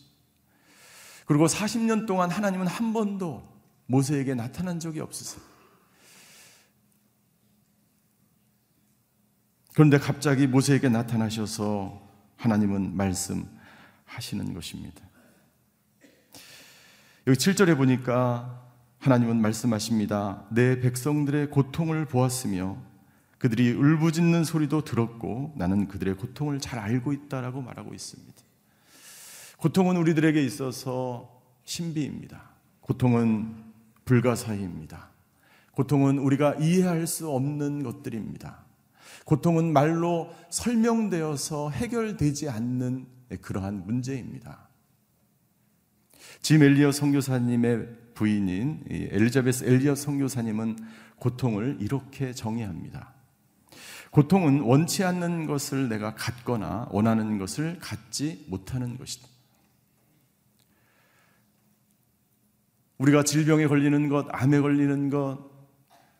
그리고 1.27 1.47
40년 1.47 2.07
동안 2.07 2.31
하나님은 2.31 2.67
한 2.67 2.93
번도 2.93 3.47
모세에게 3.87 4.35
나타난 4.35 4.81
적이 4.81 5.01
없으세요. 5.01 5.43
그런데 9.75 9.99
갑자기 9.99 10.47
모세에게 10.47 10.89
나타나셔서 10.89 12.01
하나님은 12.37 12.97
말씀하시는 12.97 14.55
것입니다. 14.55 15.03
여기 17.27 17.37
7절에 17.39 17.77
보니까 17.77 18.63
하나님은 19.01 19.41
말씀하십니다. 19.41 20.45
내 20.51 20.81
백성들의 20.81 21.51
고통을 21.51 22.07
보았으며 22.07 22.77
그들이 23.39 23.73
울부짖는 23.73 24.45
소리도 24.45 24.85
들었고 24.85 25.55
나는 25.57 25.89
그들의 25.89 26.17
고통을 26.17 26.59
잘 26.59 26.79
알고 26.79 27.13
있다라고 27.13 27.61
말하고 27.61 27.93
있습니다. 27.93 28.35
고통은 29.59 29.97
우리들에게 29.97 30.43
있어서 30.45 31.43
신비입니다. 31.65 32.51
고통은 32.81 33.55
불가사의입니다. 34.05 35.11
고통은 35.73 36.19
우리가 36.19 36.55
이해할 36.55 37.07
수 37.07 37.29
없는 37.31 37.83
것들입니다. 37.83 38.65
고통은 39.25 39.73
말로 39.73 40.33
설명되어서 40.51 41.71
해결되지 41.71 42.49
않는 42.49 43.07
그러한 43.43 43.85
문제입니다. 43.85 44.69
짐 46.41 46.63
엘리어 46.63 46.93
선교사님의 46.93 47.89
부인인 48.15 48.85
엘리자베스 48.89 49.65
엘리어 49.65 49.97
선교사님은 49.97 50.77
고통을 51.19 51.79
이렇게 51.81 52.33
정의합니다. 52.33 53.16
고통은 54.17 54.61
원치 54.61 55.05
않는 55.05 55.45
것을 55.45 55.91
내가 55.91 56.15
갖거나 56.15 56.89
원하는 56.91 57.37
것을 57.37 57.79
갖지 57.81 58.47
못하는 58.49 58.97
것이다. 58.97 59.29
우리가 62.97 63.25
질병에 63.25 63.67
걸리는 63.67 64.09
것, 64.09 64.27
암에 64.31 64.61
걸리는 64.61 65.11
것 65.11 65.39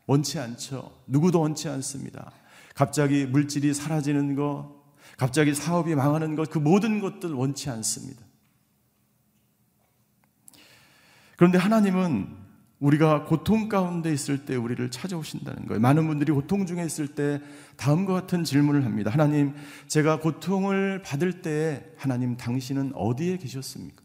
원치 0.05 0.39
않죠. 0.39 1.05
누구도 1.07 1.41
원치 1.41 1.71
않습니다. 1.71 2.33
갑자기 2.75 3.25
물질이 3.25 3.73
사라지는 3.73 4.35
것, 4.35 4.77
갑자기 5.17 5.55
사업이 5.55 5.95
망하는 5.95 6.37
것, 6.37 6.51
그 6.51 6.59
모든 6.59 7.01
것들 7.01 7.33
원치 7.33 7.71
않습니다. 7.71 8.23
그런데 11.39 11.57
하나님은 11.57 12.46
우리가 12.79 13.25
고통 13.25 13.69
가운데 13.69 14.13
있을 14.13 14.45
때 14.45 14.55
우리를 14.55 14.91
찾아오신다는 14.91 15.67
거예요. 15.67 15.81
많은 15.81 16.07
분들이 16.07 16.33
고통 16.33 16.67
중에 16.67 16.85
있을 16.85 17.09
때 17.09 17.41
다음과 17.77 18.13
같은 18.13 18.45
질문을 18.45 18.85
합니다. 18.85 19.11
하나님, 19.11 19.55
제가 19.89 20.21
고통을 20.21 21.03
받을 21.03 21.41
때 21.41 21.87
하나님 21.97 22.37
당신은 22.37 22.93
어디에 22.95 23.39
계셨습니까? 23.39 24.03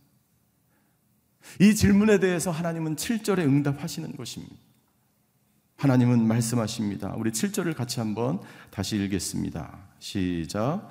이 1.60 1.76
질문에 1.76 2.20
대해서 2.20 2.52
하나님은 2.52 2.96
7절에 2.96 3.40
응답하시는 3.40 4.16
것입니다. 4.16 4.56
하나님은 5.78 6.28
말씀하십니다. 6.28 7.14
우리 7.18 7.32
7절을 7.32 7.76
같이 7.76 8.00
한번 8.00 8.40
다시 8.70 8.98
읽겠습니다. 8.98 9.80
시작. 10.00 10.88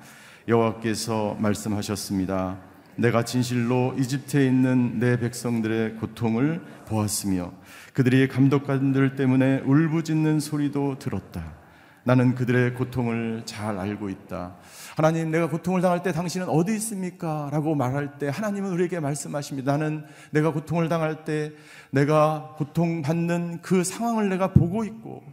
여호와께서 0.47 1.37
말씀하셨습니다. 1.39 2.59
내가 2.97 3.23
진실로 3.23 3.95
이집트에 3.97 4.45
있는 4.45 4.99
내 4.99 5.17
백성들의 5.17 5.95
고통을 5.95 6.61
보았으며 6.87 7.53
그들이 7.93 8.27
감독관들 8.27 9.15
때문에 9.15 9.59
울부짖는 9.65 10.39
소리도 10.39 10.99
들었다. 10.99 11.61
나는 12.03 12.33
그들의 12.33 12.73
고통을 12.73 13.43
잘 13.45 13.77
알고 13.77 14.09
있다. 14.09 14.55
하나님, 14.95 15.29
내가 15.29 15.49
고통을 15.49 15.81
당할 15.81 16.01
때 16.01 16.11
당신은 16.11 16.49
어디 16.49 16.73
있습니까? 16.75 17.49
라고 17.51 17.75
말할 17.75 18.17
때 18.17 18.29
하나님은 18.29 18.71
우리에게 18.71 18.99
말씀하십니다. 18.99 19.73
나는 19.73 20.05
내가 20.31 20.51
고통을 20.51 20.89
당할 20.89 21.25
때 21.25 21.51
내가 21.91 22.55
고통받는 22.57 23.61
그 23.61 23.83
상황을 23.83 24.29
내가 24.29 24.53
보고 24.53 24.83
있고, 24.83 25.23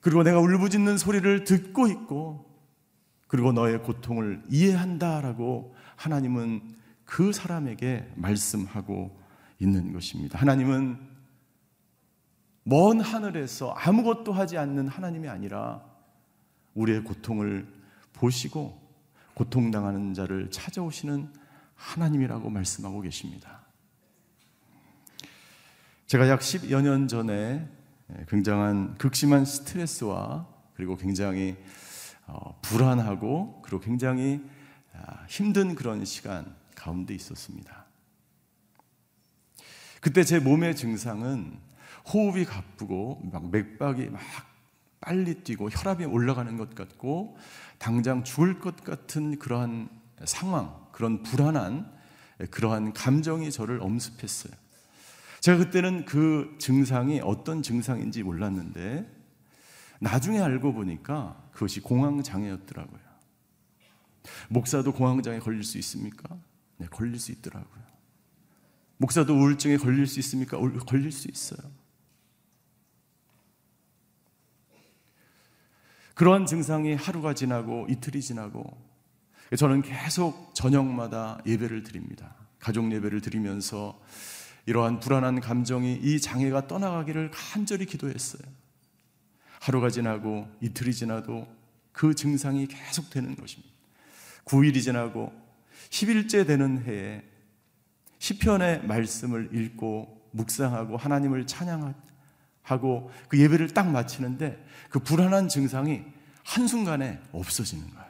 그리고 0.00 0.22
내가 0.22 0.38
울부짖는 0.38 0.98
소리를 0.98 1.44
듣고 1.44 1.86
있고, 1.86 2.44
그리고 3.26 3.52
너의 3.52 3.82
고통을 3.82 4.42
이해한다 4.50 5.20
라고 5.20 5.74
하나님은 5.96 6.60
그 7.04 7.32
사람에게 7.32 8.06
말씀하고 8.16 9.16
있는 9.60 9.92
것입니다. 9.92 10.38
하나님은 10.38 11.17
먼 12.68 13.00
하늘에서 13.00 13.70
아무것도 13.70 14.34
하지 14.34 14.58
않는 14.58 14.88
하나님이 14.88 15.26
아니라 15.26 15.82
우리의 16.74 17.02
고통을 17.02 17.66
보시고 18.12 18.78
고통당하는 19.32 20.12
자를 20.12 20.50
찾아오시는 20.50 21.32
하나님이라고 21.74 22.50
말씀하고 22.50 23.00
계십니다. 23.00 23.62
제가 26.08 26.28
약 26.28 26.40
10여 26.40 26.82
년 26.82 27.08
전에 27.08 27.66
굉장한 28.28 28.98
극심한 28.98 29.46
스트레스와 29.46 30.46
그리고 30.74 30.98
굉장히 30.98 31.56
어, 32.26 32.58
불안하고 32.60 33.62
그리고 33.62 33.80
굉장히 33.80 34.44
아, 34.92 35.24
힘든 35.26 35.74
그런 35.74 36.04
시간 36.04 36.54
가운데 36.74 37.14
있었습니다. 37.14 37.86
그때 40.02 40.22
제 40.22 40.38
몸의 40.38 40.76
증상은 40.76 41.66
호흡이 42.12 42.44
가쁘고 42.44 43.20
막 43.32 43.50
맥박이 43.50 44.06
막 44.06 44.20
빨리 45.00 45.42
뛰고 45.42 45.70
혈압이 45.70 46.04
올라가는 46.04 46.56
것 46.56 46.74
같고 46.74 47.36
당장 47.78 48.24
죽을 48.24 48.58
것 48.60 48.82
같은 48.82 49.38
그러한 49.38 49.88
상황, 50.24 50.74
그런 50.92 51.22
불안한 51.22 51.98
그러한 52.50 52.92
감정이 52.92 53.50
저를 53.50 53.80
엄습했어요. 53.82 54.52
제가 55.40 55.58
그때는 55.58 56.04
그 56.04 56.56
증상이 56.58 57.20
어떤 57.22 57.62
증상인지 57.62 58.22
몰랐는데 58.22 59.08
나중에 60.00 60.40
알고 60.40 60.72
보니까 60.72 61.48
그것이 61.52 61.80
공황장애였더라고요. 61.80 63.00
목사도 64.48 64.92
공황장애 64.92 65.38
걸릴 65.38 65.62
수 65.64 65.78
있습니까? 65.78 66.36
네, 66.76 66.86
걸릴 66.86 67.18
수 67.18 67.32
있더라고요. 67.32 67.82
목사도 68.98 69.34
우울증에 69.34 69.76
걸릴 69.76 70.06
수 70.06 70.18
있습니까? 70.20 70.58
걸릴 70.58 71.12
수 71.12 71.28
있어요. 71.28 71.70
그러한 76.18 76.46
증상이 76.46 76.94
하루가 76.94 77.32
지나고 77.32 77.86
이틀이 77.88 78.20
지나고 78.20 78.76
저는 79.56 79.82
계속 79.82 80.52
저녁마다 80.52 81.40
예배를 81.46 81.84
드립니다. 81.84 82.34
가족 82.58 82.90
예배를 82.90 83.20
드리면서 83.20 83.96
이러한 84.66 84.98
불안한 84.98 85.38
감정이 85.38 85.94
이 85.94 86.20
장애가 86.20 86.66
떠나가기를 86.66 87.30
간절히 87.30 87.86
기도했어요. 87.86 88.42
하루가 89.60 89.90
지나고 89.90 90.48
이틀이 90.60 90.92
지나도 90.92 91.46
그 91.92 92.16
증상이 92.16 92.66
계속 92.66 93.10
되는 93.10 93.36
것입니다. 93.36 93.72
9일이 94.44 94.82
지나고 94.82 95.32
10일째 95.90 96.44
되는 96.48 96.82
해에 96.82 97.22
시편의 98.18 98.88
말씀을 98.88 99.50
읽고 99.54 100.30
묵상하고 100.32 100.96
하나님을 100.96 101.46
찬양하 101.46 101.94
고 102.76 103.10
그 103.28 103.38
예배를 103.38 103.68
딱 103.68 103.90
마치는데 103.90 104.62
그 104.90 104.98
불안한 104.98 105.48
증상이 105.48 106.02
한순간에 106.44 107.20
없어지는 107.32 107.88
거예요. 107.90 108.08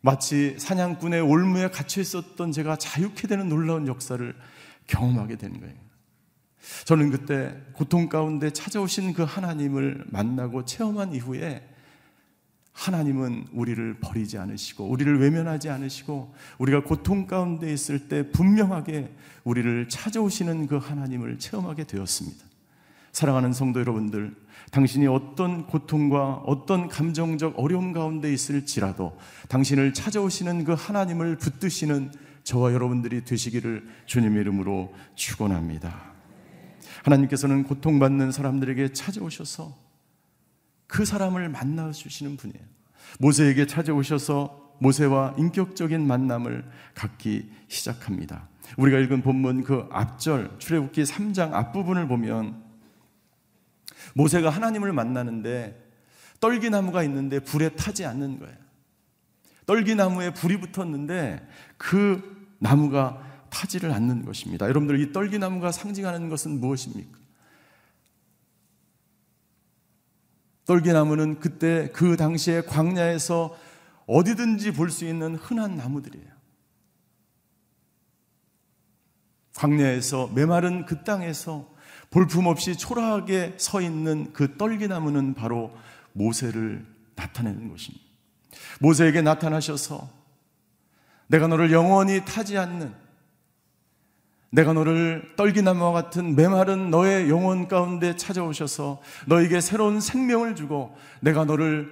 마치 0.00 0.58
사냥꾼의 0.58 1.22
올무에 1.22 1.70
갇혀 1.70 2.02
있었던 2.02 2.52
제가 2.52 2.76
자유케 2.76 3.26
되는 3.26 3.48
놀라운 3.48 3.86
역사를 3.86 4.36
경험하게 4.86 5.36
되는 5.36 5.60
거예요. 5.60 5.74
저는 6.84 7.10
그때 7.10 7.58
고통 7.72 8.10
가운데 8.10 8.50
찾아오신 8.50 9.14
그 9.14 9.22
하나님을 9.22 10.04
만나고 10.08 10.66
체험한 10.66 11.14
이후에 11.14 11.66
하나님은 12.74 13.46
우리를 13.52 13.98
버리지 14.00 14.36
않으시고 14.36 14.84
우리를 14.84 15.20
외면하지 15.20 15.70
않으시고 15.70 16.34
우리가 16.58 16.82
고통 16.82 17.26
가운데 17.26 17.72
있을 17.72 18.08
때 18.08 18.30
분명하게 18.30 19.14
우리를 19.44 19.88
찾아오시는 19.88 20.66
그 20.66 20.76
하나님을 20.76 21.38
체험하게 21.38 21.84
되었습니다. 21.84 22.44
사랑하는 23.12 23.52
성도 23.52 23.78
여러분들, 23.78 24.34
당신이 24.72 25.06
어떤 25.06 25.68
고통과 25.68 26.42
어떤 26.46 26.88
감정적 26.88 27.54
어려움 27.58 27.92
가운데 27.92 28.32
있을지라도 28.32 29.16
당신을 29.48 29.94
찾아오시는 29.94 30.64
그 30.64 30.72
하나님을 30.72 31.38
붙드시는 31.38 32.10
저와 32.42 32.72
여러분들이 32.72 33.24
되시기를 33.24 33.88
주님의 34.06 34.40
이름으로 34.40 34.92
축원합니다. 35.14 36.12
하나님께서는 37.04 37.62
고통받는 37.62 38.32
사람들에게 38.32 38.92
찾아오셔서 38.92 39.83
그 40.86 41.04
사람을 41.04 41.48
만나 41.48 41.90
주시는 41.90 42.36
분이에요. 42.36 42.64
모세에게 43.18 43.66
찾아오셔서 43.66 44.76
모세와 44.80 45.34
인격적인 45.38 46.06
만남을 46.06 46.64
갖기 46.94 47.50
시작합니다. 47.68 48.48
우리가 48.76 48.98
읽은 48.98 49.22
본문 49.22 49.64
그 49.64 49.88
앞절 49.90 50.58
출애굽기 50.58 51.02
3장 51.02 51.52
앞부분을 51.52 52.08
보면 52.08 52.62
모세가 54.14 54.50
하나님을 54.50 54.92
만나는데 54.92 55.80
떨기나무가 56.40 57.02
있는데 57.04 57.40
불에 57.40 57.70
타지 57.70 58.04
않는 58.04 58.38
거예요. 58.38 58.56
떨기나무에 59.66 60.34
불이 60.34 60.60
붙었는데 60.60 61.46
그 61.78 62.52
나무가 62.58 63.22
타지를 63.50 63.92
않는 63.92 64.24
것입니다. 64.24 64.66
여러분들 64.66 65.00
이 65.00 65.12
떨기나무가 65.12 65.72
상징하는 65.72 66.28
것은 66.28 66.60
무엇입니까? 66.60 67.18
떨기나무는 70.66 71.40
그때 71.40 71.90
그 71.92 72.16
당시에 72.16 72.62
광야에서 72.62 73.56
어디든지 74.06 74.72
볼 74.72 74.90
수 74.90 75.04
있는 75.04 75.36
흔한 75.36 75.76
나무들이에요. 75.76 76.26
광야에서 79.56 80.30
메마른 80.34 80.84
그 80.84 81.04
땅에서 81.04 81.72
볼품없이 82.10 82.76
초라하게 82.76 83.54
서 83.56 83.80
있는 83.80 84.32
그 84.32 84.56
떨기나무는 84.56 85.34
바로 85.34 85.74
모세를 86.12 86.84
나타내는 87.14 87.68
것입니다. 87.70 88.04
모세에게 88.80 89.22
나타나셔서 89.22 90.10
내가 91.26 91.46
너를 91.46 91.72
영원히 91.72 92.24
타지 92.24 92.58
않는 92.58 92.94
내가 94.54 94.72
너를 94.72 95.32
떨기나무와 95.34 95.90
같은 95.90 96.36
메마른 96.36 96.88
너의 96.88 97.28
영혼 97.28 97.66
가운데 97.66 98.14
찾아오셔서 98.14 99.00
너에게 99.26 99.60
새로운 99.60 100.00
생명을 100.00 100.54
주고 100.54 100.94
내가 101.20 101.44
너를 101.44 101.90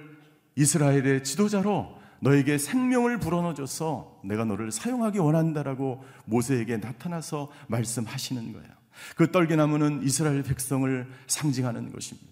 이스라엘의 0.55 1.25
지도자로 1.25 1.97
너에게 2.21 2.57
생명을 2.57 3.19
불어넣어줘서 3.19 4.21
내가 4.23 4.45
너를 4.45 4.71
사용하기 4.71 5.19
원한다라고 5.19 6.05
모세에게 6.23 6.77
나타나서 6.77 7.51
말씀하시는 7.67 8.53
거예요. 8.53 8.69
그 9.17 9.29
떨기나무는 9.29 10.01
이스라엘 10.03 10.41
백성을 10.41 11.05
상징하는 11.27 11.91
것입니다. 11.91 12.31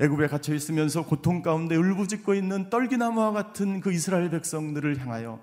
애굽에 0.00 0.26
갇혀 0.26 0.52
있으면서 0.52 1.04
고통 1.04 1.42
가운데 1.42 1.76
울부짖고 1.76 2.34
있는 2.34 2.70
떨기나무와 2.70 3.30
같은 3.30 3.78
그 3.78 3.92
이스라엘 3.92 4.30
백성들을 4.30 4.98
향하여 4.98 5.38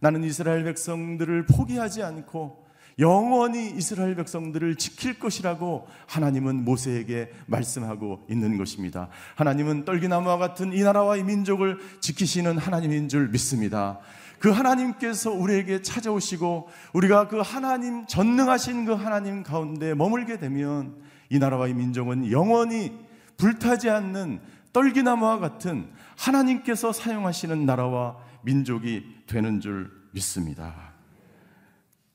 나는 0.00 0.24
이스라엘 0.24 0.64
백성들을 0.64 1.44
포기하지 1.44 2.02
않고 2.02 2.65
영원히 2.98 3.70
이스라엘 3.76 4.14
백성들을 4.14 4.76
지킬 4.76 5.18
것이라고 5.18 5.86
하나님은 6.06 6.64
모세에게 6.64 7.30
말씀하고 7.46 8.26
있는 8.30 8.56
것입니다. 8.56 9.08
하나님은 9.34 9.84
떨기나무와 9.84 10.38
같은 10.38 10.72
이 10.72 10.82
나라와 10.82 11.16
이 11.16 11.22
민족을 11.22 11.78
지키시는 12.00 12.56
하나님인 12.56 13.10
줄 13.10 13.28
믿습니다. 13.28 13.98
그 14.38 14.50
하나님께서 14.50 15.30
우리에게 15.30 15.82
찾아오시고 15.82 16.68
우리가 16.94 17.28
그 17.28 17.40
하나님 17.40 18.06
전능하신 18.06 18.86
그 18.86 18.92
하나님 18.92 19.42
가운데 19.42 19.92
머물게 19.92 20.38
되면 20.38 20.96
이 21.28 21.38
나라와 21.38 21.68
이 21.68 21.74
민족은 21.74 22.30
영원히 22.30 22.92
불타지 23.36 23.90
않는 23.90 24.40
떨기나무와 24.72 25.38
같은 25.38 25.88
하나님께서 26.16 26.92
사용하시는 26.92 27.66
나라와 27.66 28.16
민족이 28.42 29.04
되는 29.26 29.60
줄 29.60 29.90
믿습니다. 30.12 30.95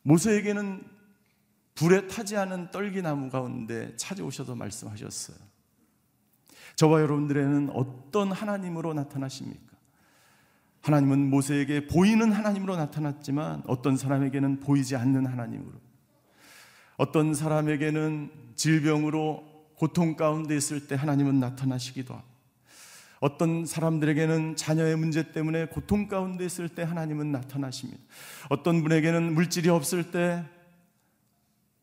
모세에게는 0.03 0.83
불에 1.75 2.07
타지 2.07 2.37
않은 2.37 2.71
떨기나무 2.71 3.29
가운데 3.29 3.95
찾아오셔서 3.95 4.55
말씀하셨어요. 4.55 5.37
저와 6.75 7.01
여러분들에는 7.01 7.69
어떤 7.73 8.31
하나님으로 8.31 8.93
나타나십니까? 8.93 9.71
하나님은 10.81 11.29
모세에게 11.29 11.87
보이는 11.87 12.31
하나님으로 12.31 12.75
나타났지만 12.75 13.63
어떤 13.67 13.97
사람에게는 13.97 14.59
보이지 14.61 14.95
않는 14.95 15.27
하나님으로 15.27 15.79
어떤 16.97 17.33
사람에게는 17.33 18.31
질병으로 18.55 19.43
고통 19.75 20.15
가운데 20.15 20.55
있을 20.55 20.87
때 20.87 20.95
하나님은 20.95 21.39
나타나시기도 21.39 22.13
하고 22.13 22.30
어떤 23.21 23.67
사람들에게는 23.67 24.55
자녀의 24.55 24.97
문제 24.97 25.31
때문에 25.31 25.67
고통 25.67 26.07
가운데 26.07 26.43
있을 26.43 26.67
때 26.67 26.81
하나님은 26.81 27.31
나타나십니다. 27.31 28.01
어떤 28.49 28.81
분에게는 28.81 29.35
물질이 29.35 29.69
없을 29.69 30.09
때 30.11 30.43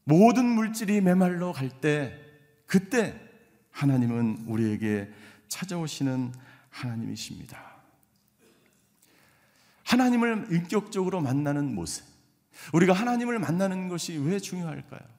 모든 0.03 0.44
물질이 0.46 1.01
메말라 1.01 1.53
갈때 1.53 2.18
그때 2.66 3.14
하나님은 3.70 4.46
우리에게 4.48 5.09
찾아오시는 5.46 6.33
하나님이십니다. 6.70 7.77
하나님을 9.85 10.48
인격적으로 10.51 11.20
만나는 11.20 11.72
모습. 11.72 12.05
우리가 12.72 12.92
하나님을 12.92 13.38
만나는 13.38 13.88
것이 13.88 14.18
왜 14.18 14.40
중요할까요? 14.40 15.17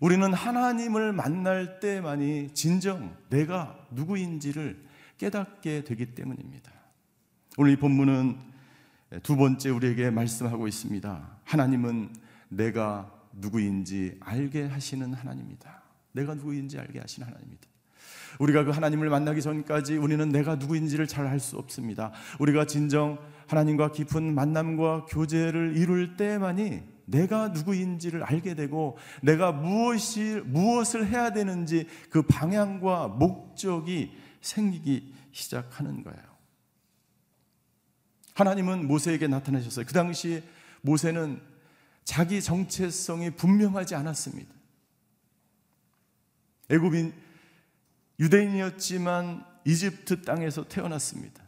우리는 0.00 0.32
하나님을 0.32 1.12
만날 1.12 1.80
때만이 1.80 2.50
진정 2.54 3.16
내가 3.30 3.78
누구인지를 3.90 4.84
깨닫게 5.18 5.84
되기 5.84 6.14
때문입니다. 6.14 6.72
오늘 7.56 7.72
이 7.72 7.76
본문은 7.76 8.38
두 9.22 9.36
번째 9.36 9.70
우리에게 9.70 10.10
말씀하고 10.10 10.66
있습니다. 10.66 11.38
하나님은 11.44 12.10
내가 12.48 13.12
누구인지 13.32 14.18
알게 14.20 14.64
하시는 14.66 15.12
하나님이다. 15.14 15.82
내가 16.12 16.34
누구인지 16.34 16.78
알게 16.78 16.98
하시는 16.98 17.26
하나님이다. 17.26 17.62
우리가 18.40 18.64
그 18.64 18.70
하나님을 18.70 19.08
만나기 19.10 19.40
전까지 19.40 19.96
우리는 19.96 20.28
내가 20.30 20.56
누구인지를 20.56 21.06
잘 21.06 21.26
알 21.26 21.38
수 21.38 21.56
없습니다. 21.56 22.10
우리가 22.40 22.66
진정 22.66 23.18
하나님과 23.46 23.92
깊은 23.92 24.34
만남과 24.34 25.06
교제를 25.06 25.76
이룰 25.76 26.16
때만이 26.16 26.82
내가 27.06 27.48
누구인지를 27.48 28.22
알게 28.22 28.54
되고 28.54 28.96
내가 29.22 29.52
무엇이 29.52 30.40
무엇을 30.44 31.08
해야 31.08 31.32
되는지 31.32 31.86
그 32.10 32.22
방향과 32.22 33.08
목적이 33.08 34.16
생기기 34.40 35.12
시작하는 35.32 36.02
거예요. 36.02 36.22
하나님은 38.34 38.88
모세에게 38.88 39.26
나타나셨어요. 39.28 39.86
그 39.86 39.92
당시 39.92 40.42
모세는 40.82 41.40
자기 42.04 42.42
정체성이 42.42 43.30
분명하지 43.30 43.94
않았습니다. 43.94 44.52
애굽인 46.70 47.14
유대인이었지만 48.18 49.44
이집트 49.64 50.22
땅에서 50.22 50.66
태어났습니다. 50.68 51.43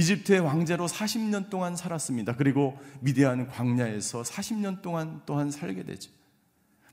이집트의 0.00 0.40
왕자로 0.40 0.86
40년 0.86 1.50
동안 1.50 1.76
살았습니다. 1.76 2.34
그리고 2.36 2.78
미디안 3.00 3.48
광야에서 3.48 4.22
40년 4.22 4.80
동안 4.80 5.20
또한 5.26 5.50
살게 5.50 5.84
되죠. 5.84 6.10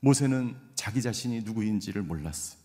모세는 0.02 0.54
자기 0.74 1.00
자신이 1.00 1.40
누구인지를 1.40 2.02
몰랐어요. 2.02 2.60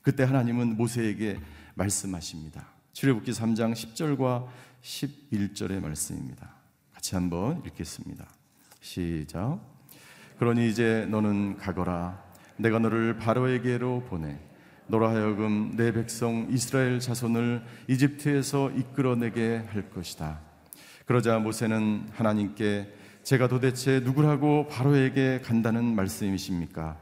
그때 0.00 0.24
하나님은 0.24 0.78
모세에게 0.78 1.38
말씀하십니다. 1.74 2.68
출애굽기 2.94 3.32
3장 3.32 3.74
10절과 3.74 4.48
11절의 4.82 5.80
말씀입니다. 5.80 6.54
같이 6.94 7.14
한번 7.14 7.62
읽겠습니다. 7.66 8.26
시작. 8.80 9.60
그러니 10.38 10.70
이제 10.70 11.06
너는 11.10 11.58
가거라. 11.58 12.24
내가 12.56 12.78
너를 12.78 13.18
바로에게로 13.18 14.04
보내 14.08 14.38
너로 14.86 15.08
하여금 15.08 15.74
내 15.76 15.92
백성 15.92 16.48
이스라엘 16.50 17.00
자손을 17.00 17.62
이집트에서 17.88 18.70
이끌어내게 18.70 19.62
할 19.72 19.90
것이다. 19.90 20.40
그러자 21.06 21.38
모세는 21.38 22.08
하나님께 22.12 22.92
제가 23.22 23.48
도대체 23.48 24.00
누구라고 24.00 24.66
바로에게 24.68 25.40
간다는 25.44 25.84
말씀이십니까? 25.94 26.98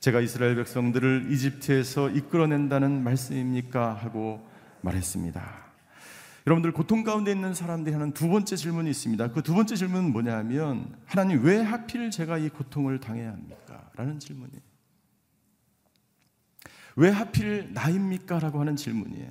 제가 0.00 0.20
이스라엘 0.20 0.54
백성들을 0.56 1.28
이집트에서 1.30 2.10
이끌어낸다는 2.10 3.02
말씀입니까? 3.02 3.94
하고 3.94 4.46
말했습니다. 4.82 5.64
여러분들 6.46 6.72
고통 6.72 7.04
가운데 7.04 7.32
있는 7.32 7.54
사람들이 7.54 7.94
하는 7.94 8.12
두 8.12 8.28
번째 8.28 8.54
질문이 8.54 8.90
있습니다. 8.90 9.28
그 9.28 9.40
두 9.42 9.54
번째 9.54 9.76
질문은 9.76 10.12
뭐냐면 10.12 10.94
하나님 11.06 11.42
왜 11.42 11.62
하필 11.62 12.10
제가 12.10 12.36
이 12.36 12.50
고통을 12.50 13.00
당해야 13.00 13.30
합니까? 13.30 13.90
라는 13.96 14.18
질문이에요. 14.18 14.73
왜 16.96 17.10
하필 17.10 17.72
나입니까? 17.72 18.38
라고 18.38 18.60
하는 18.60 18.76
질문이에요. 18.76 19.30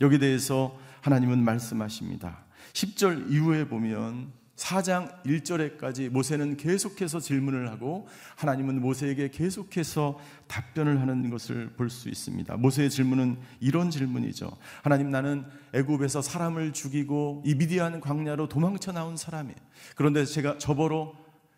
여기 0.00 0.18
대해서 0.18 0.78
하나님은 1.02 1.42
말씀하십니다. 1.42 2.44
10절 2.72 3.30
이후에 3.30 3.66
보면 3.68 4.32
4장 4.56 5.22
1절에까지 5.24 6.10
모세는 6.10 6.58
계속해서 6.58 7.18
질문을 7.18 7.70
하고 7.70 8.06
하나님은 8.36 8.80
모세에게 8.82 9.30
계속해서 9.30 10.20
답변을 10.48 11.00
하는 11.00 11.30
것을 11.30 11.70
볼 11.70 11.88
수 11.88 12.10
있습니다. 12.10 12.56
모세의 12.58 12.90
질문은 12.90 13.38
이런 13.60 13.90
질문이죠. 13.90 14.54
하나님 14.82 15.10
나는 15.10 15.46
애굽에서 15.72 16.20
사람을 16.20 16.74
죽이고 16.74 17.42
이 17.46 17.54
미디안 17.54 18.00
광야로 18.00 18.48
도망쳐 18.48 18.92
나온 18.92 19.16
사람이에요. 19.16 19.56
그런데 19.96 20.26
제가 20.26 20.58
저보러 20.58 21.14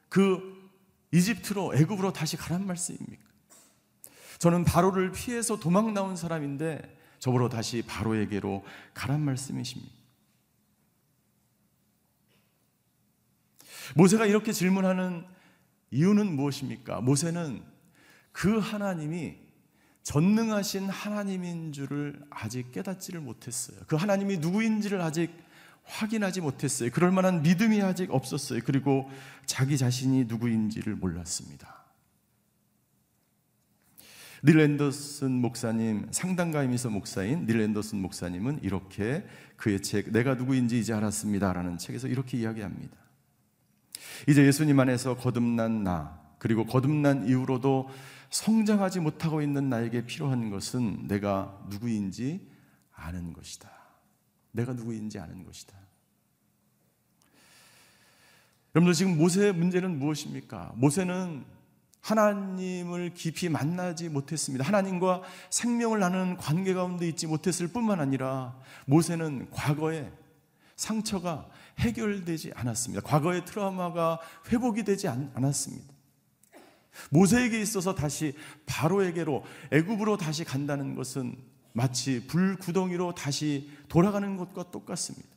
그 0.08 0.70
이집트로 1.10 1.74
애굽으로 1.74 2.12
다시 2.12 2.36
가란 2.36 2.66
말씀입니까? 2.66 3.32
저는 4.43 4.64
바로를 4.64 5.12
피해서 5.12 5.57
도망 5.57 5.95
나온 5.95 6.16
사람인데 6.16 6.82
저보러 7.20 7.49
다시 7.49 7.80
바로에게로 7.86 8.64
가란 8.93 9.20
말씀이십니다. 9.20 9.93
모세가 13.95 14.26
이렇게 14.26 14.51
질문하는 14.51 15.24
이유는 15.93 16.34
무엇입니까? 16.34 17.03
모세는 17.03 17.62
그 18.32 18.59
하나님이 18.59 19.36
전능하신 20.03 20.88
하나님인 20.88 21.72
줄을 21.72 22.20
아직 22.28 22.72
깨닫지를 22.72 23.20
못했어요. 23.20 23.78
그 23.86 23.95
하나님이 23.95 24.38
누구인지를 24.38 25.01
아직 25.03 25.30
확인하지 25.84 26.40
못했어요. 26.40 26.90
그럴 26.90 27.12
만한 27.12 27.43
믿음이 27.43 27.80
아직 27.80 28.11
없었어요. 28.11 28.59
그리고 28.64 29.09
자기 29.47 29.78
자신이 29.78 30.24
누구인지를 30.24 30.97
몰랐습니다. 30.97 31.82
닐 34.45 34.59
앤더슨 34.59 35.30
목사님, 35.30 36.09
상당가임에서 36.11 36.90
목사인 36.90 37.47
닐 37.47 37.61
앤더슨 37.61 37.99
목사님은 37.99 38.61
이렇게 38.62 39.24
그의 39.57 39.80
책, 39.80 40.11
내가 40.11 40.34
누구인지 40.34 40.80
이제 40.80 40.93
알았습니다. 40.93 41.53
라는 41.53 41.78
책에서 41.78 42.09
이렇게 42.09 42.38
이야기합니다. 42.38 42.97
이제 44.28 44.45
예수님 44.45 44.80
안에서 44.80 45.16
거듭난 45.16 45.84
나, 45.84 46.20
그리고 46.38 46.66
거듭난 46.66 47.28
이후로도 47.28 47.88
성장하지 48.30 48.99
못하고 49.01 49.43
있는 49.43 49.68
나에게 49.68 50.07
필요한 50.07 50.51
것은 50.51 51.07
내가 51.07 51.64
누구인지 51.68 52.49
아는 52.93 53.32
것이다. 53.32 53.70
내가 54.51 54.72
누구인지 54.72 55.20
아는 55.20 55.45
것이다. 55.45 55.76
여러분들 58.74 58.95
지금 58.95 59.18
모세의 59.18 59.53
문제는 59.53 59.99
무엇입니까? 59.99 60.72
모세는 60.76 61.45
하나님을 62.03 63.14
깊이 63.14 63.48
만나지 63.48 64.09
못했습니다. 64.09 64.64
하나님과 64.64 65.22
생명을 65.50 66.00
나누는 66.00 66.36
관계 66.36 66.74
가운데 66.74 67.09
있지 67.09 67.26
못했을 67.26 67.68
뿐만 67.68 68.00
아니라 68.00 68.57
모세는 68.86 69.50
과거에 69.50 70.11
상처가 70.76 71.48
해결되지 71.78 72.53
않았습니다. 72.55 73.03
과거의 73.03 73.44
트라우마가 73.44 74.20
회복이 74.50 74.84
되지 74.84 75.09
않았습니다. 75.09 75.92
모세에게 77.11 77.61
있어서 77.62 77.94
다시 77.94 78.34
바로에게로 78.66 79.44
애굽으로 79.70 80.16
다시 80.16 80.44
간다는 80.44 80.94
것은 80.94 81.36
마치 81.72 82.26
불구덩이로 82.26 83.14
다시 83.14 83.70
돌아가는 83.88 84.36
것과 84.36 84.70
똑같습니다. 84.70 85.32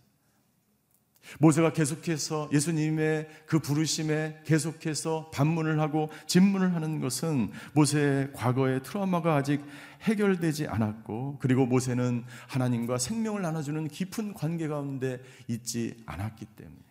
모세가 1.40 1.74
계속해서 1.74 2.50
예수님의 2.54 3.28
그 3.46 3.60
부르심에 3.60 4.42
계속해서 4.46 5.32
반문을 5.34 5.80
하고 5.80 6.10
진문을 6.28 6.74
하는 6.74 7.00
것은 7.00 7.52
모세의 7.74 8.34
과거의 8.34 8.84
트라우마가 8.84 9.36
아직 9.36 9.64
해결되지 10.02 10.68
않았고 10.68 11.38
그리고 11.40 11.66
모세는 11.66 12.24
하나님과 12.48 12.98
생명을 12.98 13.42
나눠주는 13.42 13.88
깊은 13.88 14.34
관계 14.34 14.68
가운데 14.68 15.20
있지 15.48 15.96
않았기 16.06 16.46
때문에 16.46 16.86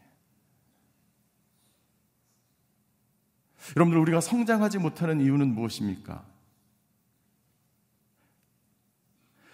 여러분들 3.77 3.99
우리가 4.01 4.21
성장하지 4.21 4.79
못하는 4.79 5.21
이유는 5.21 5.55
무엇입니까? 5.55 6.34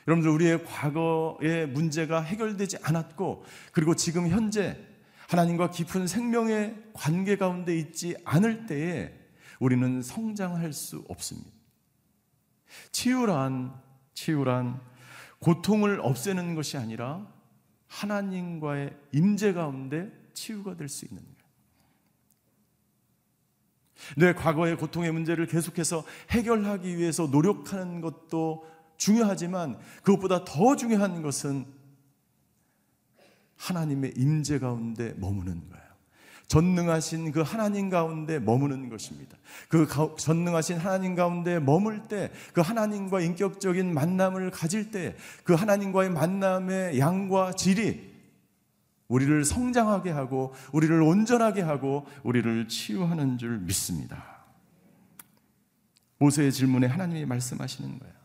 여러분들 0.06 0.30
우리의 0.30 0.64
과거의 0.64 1.68
문제가 1.68 2.20
해결되지 2.22 2.78
않았고 2.82 3.44
그리고 3.72 3.94
지금 3.94 4.28
현재 4.28 4.78
하나님과 5.28 5.70
깊은 5.70 6.06
생명의 6.06 6.76
관계 6.92 7.36
가운데 7.36 7.76
있지 7.76 8.16
않을 8.24 8.66
때에 8.66 9.14
우리는 9.60 10.02
성장할 10.02 10.72
수 10.72 11.04
없습니다. 11.08 11.50
치유란 12.92 13.74
치유란 14.14 14.80
고통을 15.38 16.00
없애는 16.00 16.54
것이 16.54 16.76
아니라 16.76 17.26
하나님과의 17.86 18.96
임재 19.12 19.52
가운데 19.52 20.10
치유가 20.34 20.76
될 20.76 20.88
수 20.88 21.04
있는 21.04 21.22
거예요. 21.22 21.30
내 24.16 24.32
과거의 24.32 24.76
고통의 24.76 25.12
문제를 25.12 25.46
계속해서 25.46 26.04
해결하기 26.30 26.96
위해서 26.96 27.26
노력하는 27.26 28.00
것도 28.00 28.66
중요하지만 29.00 29.78
그것보다 30.02 30.44
더 30.44 30.76
중요한 30.76 31.22
것은 31.22 31.64
하나님의 33.56 34.12
임재 34.16 34.58
가운데 34.58 35.14
머무는 35.16 35.68
거예요. 35.70 35.80
전능하신 36.48 37.32
그 37.32 37.40
하나님 37.40 37.88
가운데 37.88 38.38
머무는 38.38 38.90
것입니다. 38.90 39.38
그 39.68 39.86
전능하신 40.18 40.78
하나님 40.78 41.14
가운데 41.14 41.58
머물 41.58 42.08
때, 42.08 42.30
그 42.52 42.60
하나님과 42.60 43.20
인격적인 43.20 43.94
만남을 43.94 44.50
가질 44.50 44.90
때, 44.90 45.16
그 45.44 45.54
하나님과의 45.54 46.10
만남의 46.10 46.98
양과 46.98 47.52
질이 47.52 48.10
우리를 49.08 49.44
성장하게 49.44 50.10
하고, 50.10 50.52
우리를 50.72 51.00
온전하게 51.00 51.62
하고, 51.62 52.06
우리를 52.22 52.68
치유하는 52.68 53.38
줄 53.38 53.58
믿습니다. 53.60 54.44
모세의 56.18 56.52
질문에 56.52 56.86
하나님이 56.86 57.24
말씀하시는 57.24 57.98
거예요. 57.98 58.19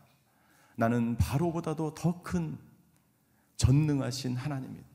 나는 0.76 1.16
바로보다도 1.16 1.94
더 1.94 2.22
큰 2.22 2.58
전능하신 3.56 4.36
하나님입니다. 4.36 4.86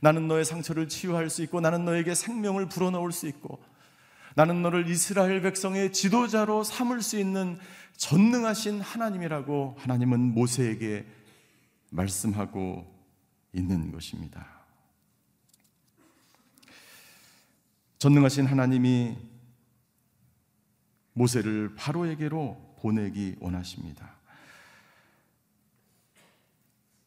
나는 0.00 0.26
너의 0.26 0.44
상처를 0.44 0.88
치유할 0.88 1.30
수 1.30 1.42
있고 1.42 1.60
나는 1.60 1.84
너에게 1.84 2.14
생명을 2.14 2.68
불어넣을 2.68 3.12
수 3.12 3.28
있고 3.28 3.62
나는 4.34 4.62
너를 4.62 4.88
이스라엘 4.88 5.40
백성의 5.40 5.92
지도자로 5.92 6.64
삼을 6.64 7.02
수 7.02 7.18
있는 7.18 7.58
전능하신 7.96 8.80
하나님이라고 8.80 9.76
하나님은 9.78 10.18
모세에게 10.34 11.06
말씀하고 11.90 12.92
있는 13.52 13.92
것입니다. 13.92 14.44
전능하신 17.98 18.46
하나님이 18.46 19.16
모세를 21.12 21.76
바로에게로 21.76 22.63
보내기 22.84 23.36
원하십니다. 23.40 24.12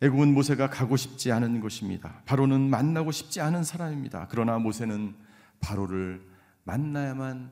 애굽은 0.01 0.34
모세가 0.34 0.71
가고 0.71 0.97
싶지 0.97 1.32
않은 1.32 1.61
곳입니다. 1.61 2.23
바로는 2.25 2.67
만나고 2.71 3.11
싶지 3.11 3.41
않은 3.41 3.63
사람입니다. 3.63 4.28
그러나 4.32 4.57
모세는 4.57 5.15
바로를 5.59 6.28
만나야만 6.63 7.51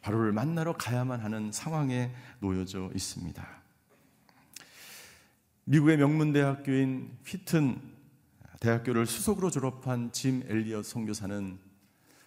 바로를 0.00 0.32
만나러 0.32 0.72
가야만 0.72 1.20
하는 1.20 1.52
상황에 1.52 2.10
놓여져 2.40 2.90
있습니다. 2.94 3.46
미국의 5.64 5.98
명문 5.98 6.32
대학교인 6.32 7.18
휘튼 7.26 7.78
대학교를 8.58 9.04
수석으로 9.04 9.50
졸업한 9.50 10.12
짐 10.12 10.44
엘리엇 10.48 10.86
선교사는 10.86 11.58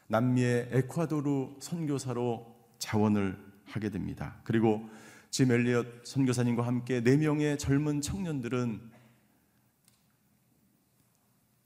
남미의 0.08 0.70
에콰도르 0.72 1.56
선교사로 1.60 2.56
자원을 2.78 3.45
하게 3.66 3.90
됩니다. 3.90 4.40
그리고 4.44 4.90
짐 5.30 5.52
엘리엇 5.52 6.06
선교사님과 6.06 6.66
함께 6.66 7.02
네 7.02 7.18
명의 7.18 7.58
젊은 7.58 8.02
청년들은 8.02 8.92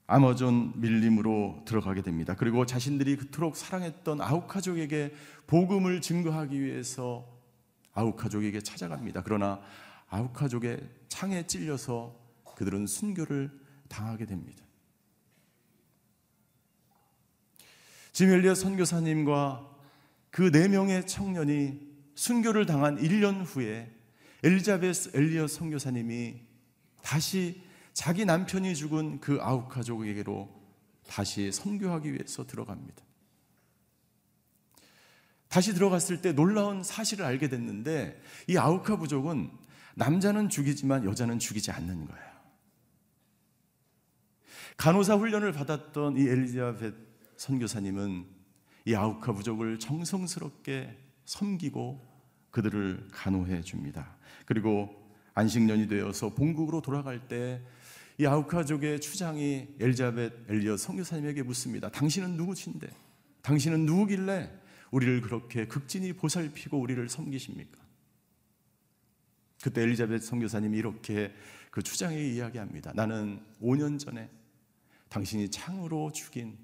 아마존 0.06 0.72
밀림으로 0.80 1.62
들어가게 1.66 2.02
됩니다. 2.02 2.34
그리고 2.36 2.66
자신들이 2.66 3.16
그토록 3.16 3.56
사랑했던 3.56 4.20
아홉 4.20 4.48
가족에게 4.48 5.14
복음을 5.46 6.00
증거하기 6.00 6.60
위해서 6.60 7.28
아우카족에게 7.92 8.60
찾아갑니다. 8.60 9.22
그러나 9.22 9.60
아우카족의 10.08 10.80
창에 11.08 11.46
찔려서 11.46 12.16
그들은 12.56 12.88
순교를 12.88 13.52
당하게 13.88 14.26
됩니다. 14.26 14.64
지멜리아 18.12 18.54
선교사님과 18.54 19.70
그 20.30 20.50
네 20.50 20.68
명의 20.68 21.06
청년이 21.06 21.89
순교를 22.14 22.66
당한 22.66 22.98
1년 22.98 23.44
후에 23.44 23.90
엘리자베스 24.42 25.12
엘리어 25.14 25.46
선교사님이 25.46 26.40
다시 27.02 27.62
자기 27.92 28.24
남편이 28.24 28.74
죽은 28.74 29.20
그 29.20 29.38
아우카족에게로 29.40 30.48
다시 31.06 31.50
선교하기 31.52 32.12
위해서 32.12 32.46
들어갑니다. 32.46 33.02
다시 35.48 35.74
들어갔을 35.74 36.22
때 36.22 36.32
놀라운 36.32 36.82
사실을 36.84 37.24
알게 37.24 37.48
됐는데 37.48 38.22
이 38.48 38.56
아우카 38.56 38.96
부족은 38.96 39.50
남자는 39.96 40.48
죽이지만 40.48 41.04
여자는 41.04 41.40
죽이지 41.40 41.72
않는 41.72 42.06
거예요. 42.06 42.30
간호사 44.76 45.16
훈련을 45.16 45.52
받았던 45.52 46.16
이 46.16 46.28
엘리자벳 46.28 46.94
선교사님은 47.36 48.26
이 48.86 48.94
아우카 48.94 49.32
부족을 49.32 49.78
정성스럽게 49.78 50.96
섬기고 51.30 52.06
그들을 52.50 53.08
간호해 53.12 53.62
줍니다. 53.62 54.16
그리고 54.46 54.90
안식년이 55.34 55.88
되어서 55.88 56.34
본국으로 56.34 56.80
돌아갈 56.82 57.28
때 57.28 57.62
이 58.20 58.26
아우카족의 58.26 59.00
추장이 59.00 59.66
엘자벳 59.80 60.50
엘리어 60.50 60.76
선교사님에게 60.76 61.42
묻습니다. 61.42 61.88
당신은 61.88 62.36
누구신데? 62.36 62.86
당신은 63.40 63.86
누구길래 63.86 64.52
우리를 64.90 65.22
그렇게 65.22 65.66
극진히 65.66 66.12
보살피고 66.12 66.78
우리를 66.78 67.08
섬기십니까? 67.08 67.80
그때 69.62 69.80
엘리자벳 69.80 70.22
선교사님이 70.22 70.76
이렇게 70.76 71.32
그 71.70 71.82
추장에게 71.82 72.30
이야기합니다. 72.34 72.92
나는 72.94 73.40
5년 73.62 73.98
전에 73.98 74.28
당신이 75.08 75.50
창으로 75.50 76.12
죽인 76.12 76.58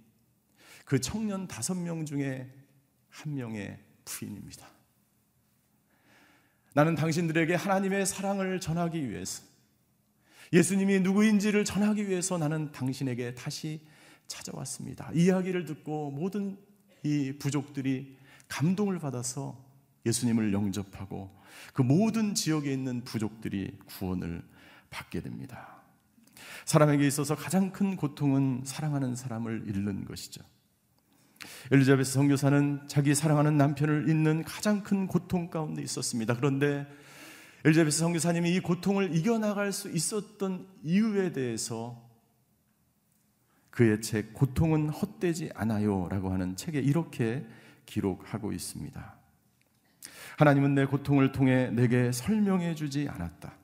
그 0.84 1.00
청년 1.00 1.48
다섯 1.48 1.74
명 1.74 2.04
중에 2.04 2.52
한 3.08 3.34
명의 3.34 3.82
부인입니다. 4.06 4.66
나는 6.72 6.94
당신들에게 6.94 7.54
하나님의 7.54 8.06
사랑을 8.06 8.60
전하기 8.60 9.10
위해서 9.10 9.42
예수님이 10.52 11.00
누구인지를 11.00 11.64
전하기 11.64 12.08
위해서 12.08 12.38
나는 12.38 12.72
당신에게 12.72 13.34
다시 13.34 13.80
찾아왔습니다. 14.26 15.10
이야기를 15.12 15.64
듣고 15.64 16.10
모든 16.10 16.58
이 17.02 17.34
부족들이 17.38 18.16
감동을 18.48 18.98
받아서 18.98 19.62
예수님을 20.04 20.52
영접하고 20.52 21.34
그 21.72 21.82
모든 21.82 22.34
지역에 22.34 22.72
있는 22.72 23.02
부족들이 23.04 23.78
구원을 23.86 24.42
받게 24.90 25.20
됩니다. 25.20 25.82
사람에게 26.64 27.06
있어서 27.06 27.34
가장 27.34 27.72
큰 27.72 27.96
고통은 27.96 28.62
사랑하는 28.64 29.16
사람을 29.16 29.64
잃는 29.66 30.04
것이죠. 30.04 30.42
엘리자베스 31.70 32.12
선교사는 32.12 32.88
자기 32.88 33.14
사랑하는 33.14 33.56
남편을 33.56 34.08
잃는 34.08 34.44
가장 34.44 34.82
큰 34.82 35.06
고통 35.06 35.50
가운데 35.50 35.82
있었습니다. 35.82 36.34
그런데 36.36 36.86
엘리자베스 37.64 37.98
선교사님이 37.98 38.54
이 38.54 38.60
고통을 38.60 39.14
이겨나갈 39.14 39.72
수 39.72 39.90
있었던 39.90 40.66
이유에 40.82 41.32
대해서 41.32 42.06
그의 43.70 44.00
책 44.00 44.32
고통은 44.32 44.88
헛되지 44.88 45.50
않아요라고 45.54 46.30
하는 46.32 46.56
책에 46.56 46.80
이렇게 46.80 47.44
기록하고 47.84 48.52
있습니다. 48.52 49.14
하나님은 50.38 50.74
내 50.74 50.84
고통을 50.86 51.32
통해 51.32 51.70
내게 51.70 52.12
설명해 52.12 52.74
주지 52.74 53.08
않았다. 53.08 53.54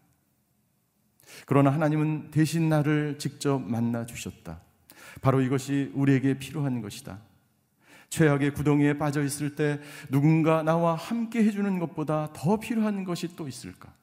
그러나 1.47 1.71
하나님은 1.71 2.31
대신 2.31 2.69
나를 2.69 3.19
직접 3.19 3.59
만나 3.59 4.05
주셨다. 4.05 4.61
바로 5.21 5.41
이것이 5.41 5.91
우리에게 5.95 6.39
필요한 6.39 6.83
것이다. 6.83 7.21
최악의 8.13 8.53
구덩이에 8.53 8.99
빠져 8.99 9.23
있을 9.25 9.57
때 9.57 9.81
누군가 10.11 10.63
나와 10.63 10.95
함께 10.95 11.43
해주는 11.45 11.79
것보다 11.79 12.31
더 12.35 12.59
필요한 12.59 13.05
것이 13.05 13.35
또 13.37 13.49
있을까? 13.49 13.95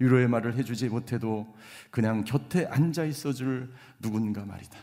위로의 0.00 0.26
말을 0.26 0.56
해주지 0.56 0.88
못해도 0.88 1.54
그냥 1.92 2.24
곁에 2.24 2.66
앉아 2.66 3.04
있어줄 3.04 3.72
누군가 4.00 4.44
말이다. 4.44 4.76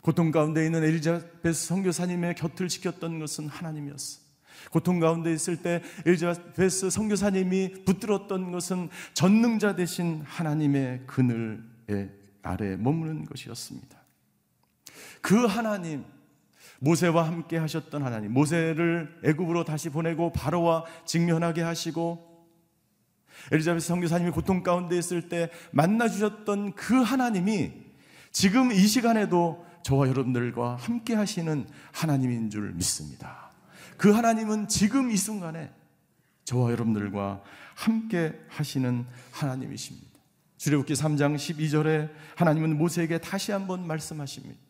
고통 0.00 0.30
가운데 0.30 0.64
있는 0.64 0.82
엘리자베스 0.82 1.66
선교사님의 1.66 2.34
곁을 2.36 2.68
지켰던 2.68 3.18
것은 3.18 3.48
하나님이었어. 3.48 4.22
고통 4.70 5.00
가운데 5.00 5.34
있을 5.34 5.60
때 5.60 5.82
엘리자베스 6.06 6.88
선교사님이 6.88 7.84
붙들었던 7.84 8.52
것은 8.52 8.88
전능자 9.12 9.76
대신 9.76 10.22
하나님의 10.24 11.02
그늘의 11.06 12.10
아래 12.42 12.76
머무는 12.76 13.26
것이었습니다. 13.26 14.03
그 15.20 15.46
하나님 15.46 16.04
모세와 16.80 17.26
함께 17.26 17.56
하셨던 17.56 18.02
하나님 18.02 18.32
모세를 18.32 19.20
애굽으로 19.24 19.64
다시 19.64 19.88
보내고 19.88 20.32
바로와 20.32 20.84
직면하게 21.06 21.62
하시고 21.62 22.34
엘리자베스 23.50 23.88
선교사님이 23.88 24.30
고통 24.30 24.62
가운데 24.62 24.96
있을 24.98 25.28
때 25.28 25.50
만나 25.70 26.08
주셨던 26.08 26.74
그 26.74 26.94
하나님이 27.00 27.72
지금 28.32 28.72
이 28.72 28.86
시간에도 28.86 29.64
저와 29.82 30.08
여러분들과 30.08 30.76
함께 30.76 31.14
하시는 31.14 31.66
하나님인 31.92 32.50
줄 32.50 32.72
믿습니다. 32.72 33.50
그 33.96 34.10
하나님은 34.10 34.68
지금 34.68 35.10
이 35.10 35.16
순간에 35.16 35.70
저와 36.44 36.72
여러분들과 36.72 37.42
함께 37.74 38.38
하시는 38.48 39.06
하나님이십니다. 39.32 40.08
주례굽기 40.56 40.94
3장 40.94 41.36
12절에 41.36 42.10
하나님은 42.36 42.78
모세에게 42.78 43.18
다시 43.18 43.52
한번 43.52 43.86
말씀하십니다. 43.86 44.63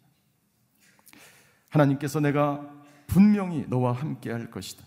하나님께서 1.74 2.20
내가 2.20 2.60
분명히 3.06 3.66
너와 3.68 3.92
함께 3.92 4.30
할 4.30 4.50
것이다. 4.50 4.84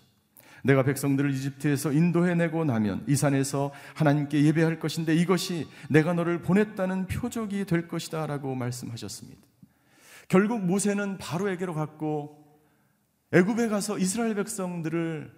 내가 0.63 0.83
백성들을 0.83 1.31
이집트에서 1.31 1.91
인도해내고 1.91 2.65
나면 2.65 3.03
이 3.07 3.15
산에서 3.15 3.71
하나님께 3.93 4.43
예배할 4.43 4.79
것인데 4.79 5.15
이것이 5.15 5.67
내가 5.89 6.13
너를 6.13 6.41
보냈다는 6.41 7.07
표적이 7.07 7.65
될 7.65 7.87
것이다 7.87 8.25
라고 8.25 8.55
말씀하셨습니다. 8.55 9.39
결국 10.27 10.65
모세는 10.65 11.19
바로에게로 11.19 11.73
갔고 11.73 12.43
애굽에 13.31 13.67
가서 13.67 13.97
이스라엘 13.97 14.35
백성들을 14.35 15.31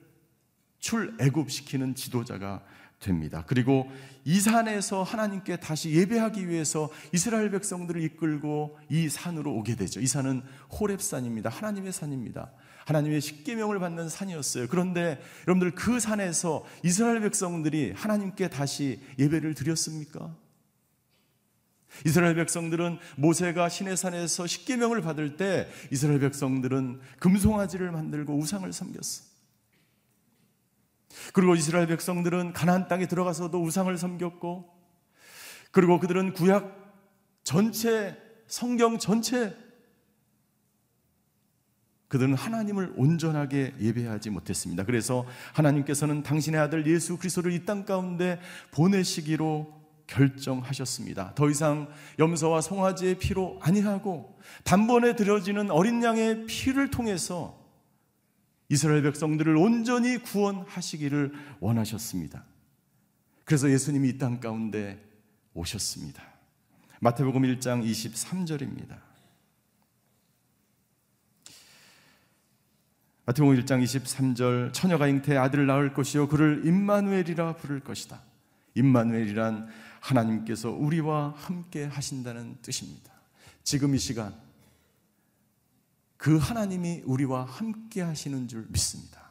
출애굽시키는 0.80 1.96
지도자가 1.96 2.64
됩니다. 3.00 3.44
그리고 3.48 3.90
이 4.26 4.40
산에서 4.40 5.04
하나님께 5.04 5.58
다시 5.58 5.92
예배하기 5.92 6.50
위해서 6.50 6.90
이스라엘 7.14 7.50
백성들을 7.52 8.02
이끌고 8.04 8.78
이 8.90 9.10
산으로 9.10 9.54
오게 9.56 9.76
되죠. 9.76 10.00
이 10.00 10.08
산은 10.08 10.42
호렙산입니다. 10.80 11.50
하나님의 11.50 11.94
산입니다. 11.94 12.52
하나님의 12.86 13.22
십계명을 13.22 13.80
받는 13.80 14.10
산이었어요. 14.10 14.68
그런데 14.68 15.22
여러분들 15.48 15.76
그 15.76 16.00
산에서 16.00 16.66
이스라엘 16.84 17.22
백성들이 17.22 17.94
하나님께 17.96 18.50
다시 18.50 19.00
예배를 19.18 19.54
드렸습니까? 19.54 20.36
이스라엘 22.06 22.36
백성들은 22.36 23.00
모세가 23.18 23.70
신의 23.70 23.98
산에서 23.98 24.48
십계명을 24.48 25.02
받을 25.02 25.38
때 25.38 25.70
이스라엘 25.92 26.20
백성들은 26.20 27.00
금송아지를 27.20 27.92
만들고 27.92 28.38
우상을 28.38 28.72
섬겼어. 28.72 29.29
그리고 31.34 31.56
이스라엘 31.56 31.88
백성들은 31.88 32.54
가나안 32.54 32.88
땅에 32.88 33.08
들어가서도 33.08 33.62
우상을 33.62 33.96
섬겼고 33.98 34.70
그리고 35.72 36.00
그들은 36.00 36.34
구약 36.34 36.76
전체 37.44 38.18
성경 38.48 38.98
전체 38.98 39.56
그들은 42.08 42.34
하나님을 42.34 42.94
온전하게 42.98 43.76
예배하지 43.80 44.32
못했습니다. 44.32 44.84
그래서 44.84 45.26
하나님께서는 45.54 46.24
당신의 46.24 46.60
아들 46.60 46.88
예수 46.88 47.18
그리스도를 47.18 47.52
이 47.54 47.66
땅 47.66 47.86
가운데 47.86 48.40
보내시기로 48.72 49.80
결정하셨습니다. 50.08 51.36
더 51.36 51.50
이상 51.52 51.88
염소와 52.18 52.62
송아지의 52.62 53.20
피로 53.20 53.60
아니하고 53.62 54.40
단번에 54.64 55.16
들여지는 55.16 55.70
어린 55.70 56.04
양의 56.04 56.48
피를 56.48 56.90
통해서 56.90 57.59
이스라엘 58.70 59.02
백성들을 59.02 59.58
온전히 59.58 60.18
구원하시기를 60.20 61.34
원하셨습니다. 61.60 62.44
그래서 63.44 63.70
예수님이 63.70 64.10
이 64.10 64.18
땅 64.18 64.40
가운데 64.40 65.04
오셨습니다. 65.56 66.24
마태복음 67.02 67.42
1장 67.42 67.84
23절입니다. 67.84 69.00
마태복음 73.26 73.56
1장 73.58 73.84
23절 73.84 74.74
처녀가 74.74 75.08
잉태 75.08 75.36
아들을 75.38 75.66
낳을 75.66 75.94
것이요 75.94 76.28
그를 76.28 76.62
임마누엘이라 76.66 77.56
부를 77.58 77.80
것이다. 77.80 78.22
임마누엘이란 78.76 79.68
하나님께서 80.00 80.72
우리와 80.72 81.34
함께 81.38 81.86
하신다는 81.86 82.58
뜻입니다. 82.62 83.12
지금 83.64 83.96
이 83.96 83.98
시간 84.00 84.34
그 86.20 86.38
하나님이 86.38 87.04
우리와 87.06 87.46
함께 87.46 88.02
하시는 88.02 88.46
줄 88.50 88.66
믿습니다. 88.68 89.22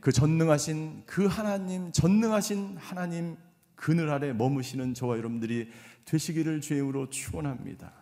그 0.00 0.10
전능하신 0.10 1.02
그 1.04 1.26
하나님, 1.26 1.92
전능하신 1.92 2.78
하나님 2.78 3.36
그늘 3.74 4.08
아래 4.08 4.32
머무시는 4.32 4.94
저와 4.94 5.18
여러분들이 5.18 5.70
되시기를 6.06 6.62
주임으로 6.62 7.10
축원합니다. 7.10 7.92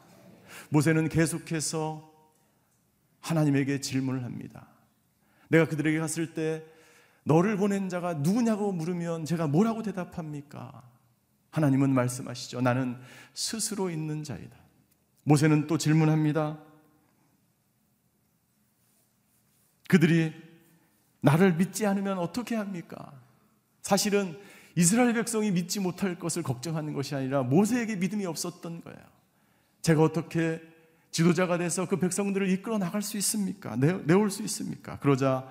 모세는 0.69 1.09
계속해서 1.09 2.09
하나님에게 3.23 3.81
질문을 3.81 4.23
합니다. 4.23 4.69
내가 5.49 5.67
그들에게 5.67 5.99
갔을 5.99 6.33
때 6.33 6.65
너를 7.25 7.57
보낸 7.57 7.89
자가 7.89 8.15
누구냐고 8.15 8.71
물으면 8.71 9.25
제가 9.25 9.49
뭐라고 9.49 9.83
대답합니까? 9.83 10.81
하나님은 11.51 11.93
말씀하시죠. 11.93 12.61
나는 12.61 12.99
스스로 13.35 13.91
있는 13.91 14.23
자이다. 14.23 14.57
모세는 15.25 15.67
또 15.67 15.77
질문합니다. 15.77 16.61
그들이 19.89 20.33
나를 21.21 21.55
믿지 21.55 21.87
않으면 21.87 22.19
어떻게 22.19 22.55
합니까? 22.55 23.13
사실은 23.83 24.39
이스라엘 24.75 25.15
백성이 25.15 25.51
믿지 25.51 25.81
못할 25.81 26.19
것을 26.19 26.43
걱정하는 26.43 26.93
것이 26.93 27.15
아니라 27.15 27.43
모세에게 27.43 27.97
믿음이 27.97 28.27
없었던 28.27 28.83
거예요. 28.83 28.99
제가 29.83 30.03
어떻게 30.03 30.61
지도자가 31.11 31.57
돼서 31.57 31.89
그 31.89 31.99
백성들을 31.99 32.51
이끌어 32.51 32.77
나갈 32.77 33.01
수 33.01 33.17
있습니까? 33.17 33.77
내, 33.77 34.13
올수 34.13 34.43
있습니까? 34.43 34.99
그러자 34.99 35.49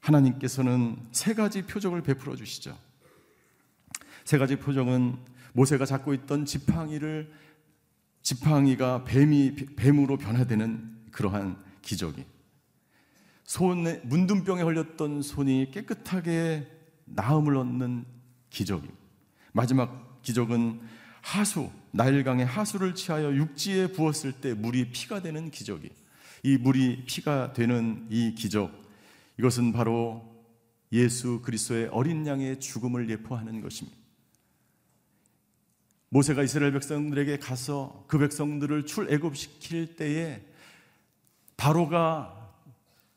하나님께서는 0.00 0.96
세 1.12 1.34
가지 1.34 1.62
표적을 1.62 2.02
베풀어 2.02 2.36
주시죠. 2.36 2.78
세 4.24 4.38
가지 4.38 4.56
표적은 4.56 5.18
모세가 5.52 5.84
잡고 5.84 6.14
있던 6.14 6.44
지팡이를 6.44 7.32
지팡이가 8.22 9.04
뱀이 9.04 9.54
뱀으로 9.76 10.16
변화되는 10.16 11.08
그러한 11.10 11.62
기적이 11.82 12.24
손에 13.48 14.02
문둥병에 14.04 14.62
걸렸던 14.62 15.22
손이 15.22 15.70
깨끗하게 15.70 16.70
나음을 17.06 17.56
얻는 17.56 18.04
기적이 18.50 18.88
마지막 19.52 20.20
기적은 20.20 20.82
하수 21.22 21.70
나일강의 21.92 22.44
하수를 22.44 22.94
취하여 22.94 23.34
육지에 23.34 23.92
부었을 23.92 24.32
때 24.32 24.52
물이 24.52 24.90
피가 24.90 25.22
되는 25.22 25.50
기적이 25.50 25.88
이 26.42 26.58
물이 26.58 27.06
피가 27.06 27.54
되는 27.54 28.06
이 28.10 28.34
기적 28.34 28.70
이것은 29.38 29.72
바로 29.72 30.28
예수 30.92 31.40
그리스도의 31.40 31.86
어린 31.86 32.26
양의 32.26 32.60
죽음을 32.60 33.08
예포하는 33.08 33.62
것입니다. 33.62 33.96
모세가 36.10 36.42
이스라엘 36.42 36.72
백성들에게 36.72 37.38
가서 37.38 38.04
그 38.08 38.18
백성들을 38.18 38.84
출애굽시킬 38.84 39.96
때에 39.96 40.42
바로가 41.56 42.37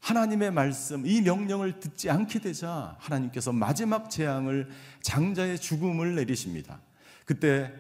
하나님의 0.02 0.52
말씀, 0.52 1.06
이 1.06 1.22
명령을 1.22 1.80
듣지 1.80 2.10
않게 2.10 2.40
되자 2.40 2.96
하나님께서 3.00 3.52
마지막 3.54 4.10
재앙을 4.10 4.68
장자의 5.02 5.60
죽음을 5.60 6.16
내리십니다. 6.16 6.82
그때 7.26 7.72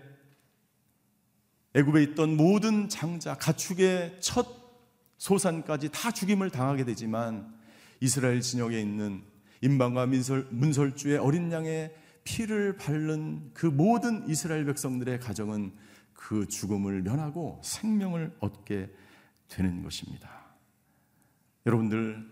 애굽에 1.74 2.04
있던 2.04 2.38
모든 2.38 2.90
장자, 2.90 3.36
가축의 3.36 4.18
첫 4.20 4.48
소산까지 5.18 5.90
다 5.92 6.12
죽임을 6.12 6.50
당하게 6.50 6.86
되지만 6.86 7.54
이스라엘 8.00 8.42
진영에 8.42 8.80
있는 8.80 9.24
인방과 9.62 10.06
민설, 10.06 10.48
문설주의 10.52 11.18
어린 11.18 11.52
양의 11.52 11.96
피를 12.24 12.78
바른 12.78 13.52
그 13.54 13.66
모든 13.66 14.28
이스라엘 14.30 14.66
백성들의 14.66 15.20
가정은 15.20 15.74
그 16.14 16.48
죽음을 16.48 17.02
면하고 17.02 17.62
생명을 17.64 18.36
얻게 18.40 18.90
되는 19.48 19.82
것입니다. 19.82 20.41
여러분들 21.66 22.30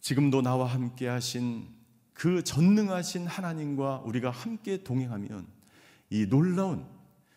지금도 0.00 0.42
나와 0.42 0.66
함께 0.66 1.06
하신 1.08 1.68
그 2.12 2.42
전능하신 2.42 3.26
하나님과 3.26 3.98
우리가 4.04 4.30
함께 4.30 4.82
동행하면 4.82 5.46
이 6.10 6.26
놀라운 6.26 6.86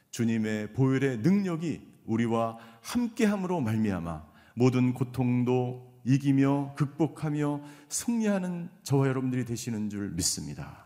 주님의 0.10 0.74
보혈의 0.74 1.20
능력이 1.20 1.82
우리와 2.06 2.58
함께함으로 2.82 3.62
말미암아 3.62 4.26
모든 4.56 4.94
고통도 4.94 6.02
이기며 6.04 6.74
극복하며 6.76 7.62
승리하는 7.90 8.70
저와 8.84 9.08
여러분들이 9.08 9.46
되시는 9.46 9.90
줄 9.90 10.10
믿습니다. 10.12 10.86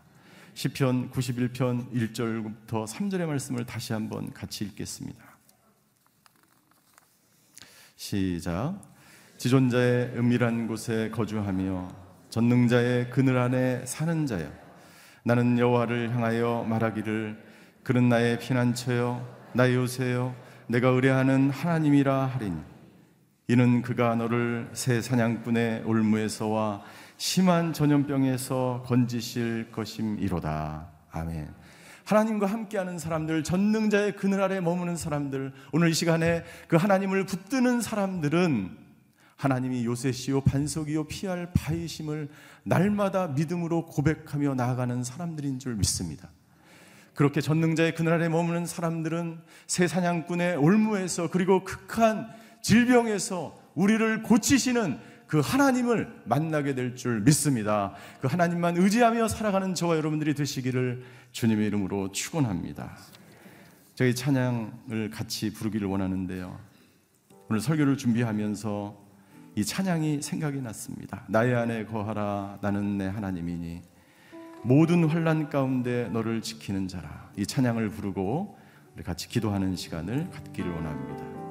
시편 0.54 1.10
91편 1.10 1.92
1절부터 1.92 2.86
3절의 2.86 3.26
말씀을 3.26 3.64
다시 3.64 3.92
한번 3.92 4.32
같이 4.32 4.64
읽겠습니다. 4.64 5.24
시작. 7.96 8.95
지존자의 9.36 10.12
은밀한 10.16 10.66
곳에 10.66 11.10
거주하며 11.10 11.88
전능자의 12.30 13.10
그늘 13.10 13.38
안에 13.38 13.84
사는 13.84 14.26
자여 14.26 14.50
나는 15.24 15.58
여호와를 15.58 16.14
향하여 16.14 16.64
말하기를 16.68 17.36
그는 17.82 18.08
나의 18.08 18.38
피난처요 18.38 19.26
나의 19.52 19.74
요새요 19.74 20.34
내가 20.68 20.88
의뢰하는 20.88 21.50
하나님이라 21.50 22.26
하리니 22.26 22.60
이는 23.48 23.82
그가 23.82 24.16
너를 24.16 24.68
새 24.72 25.00
사냥꾼의 25.00 25.82
올무에서와 25.84 26.82
심한 27.16 27.72
전염병에서 27.72 28.84
건지실 28.86 29.70
것임이로다 29.70 30.88
아멘. 31.12 31.54
하나님과 32.04 32.46
함께하는 32.46 32.98
사람들, 32.98 33.42
전능자의 33.42 34.16
그늘 34.16 34.40
아래 34.40 34.60
머무는 34.60 34.96
사람들, 34.96 35.52
오늘 35.72 35.88
이 35.88 35.92
시간에 35.92 36.44
그 36.68 36.76
하나님을 36.76 37.26
붙드는 37.26 37.80
사람들은 37.80 38.85
하나님이 39.36 39.84
요셉이요 39.84 40.42
반석이요 40.42 41.04
피할 41.04 41.52
바이심을 41.52 42.28
날마다 42.64 43.28
믿음으로 43.28 43.86
고백하며 43.86 44.54
나아가는 44.54 45.04
사람들인 45.04 45.58
줄 45.58 45.76
믿습니다. 45.76 46.30
그렇게 47.14 47.40
전능자의 47.40 47.94
그날에 47.94 48.28
머무는 48.28 48.66
사람들은 48.66 49.40
새 49.66 49.88
사냥꾼의 49.88 50.56
올무에서 50.56 51.30
그리고 51.30 51.64
극한 51.64 52.28
질병에서 52.62 53.58
우리를 53.74 54.22
고치시는 54.22 54.98
그 55.26 55.40
하나님을 55.40 56.22
만나게 56.24 56.74
될 56.74 56.94
줄 56.94 57.20
믿습니다. 57.20 57.94
그 58.20 58.28
하나님만 58.28 58.76
의지하며 58.76 59.28
살아가는 59.28 59.74
저와 59.74 59.96
여러분들이 59.96 60.34
되시기를 60.34 61.02
주님의 61.32 61.66
이름으로 61.66 62.12
축원합니다. 62.12 62.96
저희 63.94 64.14
찬양을 64.14 65.10
같이 65.12 65.52
부르기를 65.52 65.88
원하는데요. 65.88 66.58
오늘 67.48 67.60
설교를 67.60 67.96
준비하면서 67.96 69.05
이 69.56 69.64
찬양이 69.64 70.20
생각이 70.20 70.60
났습니다. 70.60 71.24
나의 71.28 71.54
안에 71.54 71.86
거하라 71.86 72.58
나는 72.60 72.98
내 72.98 73.06
하나님이니 73.06 73.80
모든 74.62 75.08
환란 75.08 75.48
가운데 75.48 76.10
너를 76.10 76.42
지키는 76.42 76.88
자라. 76.88 77.30
이 77.38 77.46
찬양을 77.46 77.88
부르고 77.88 78.58
우리 78.94 79.02
같이 79.02 79.28
기도하는 79.30 79.74
시간을 79.74 80.28
갖기를 80.28 80.70
원합니다. 80.70 81.45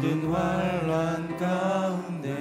모든 0.00 0.32
환란 0.32 1.36
가운데 1.36 2.34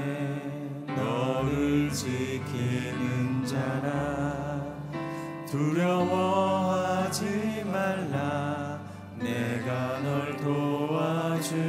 너를 0.95 1.91
지키는 1.91 3.43
자라. 3.45 4.64
두려워하지 5.45 7.26
말라. 7.70 8.80
내가 9.18 9.99
널 9.99 10.38
도와주리니. 10.38 11.60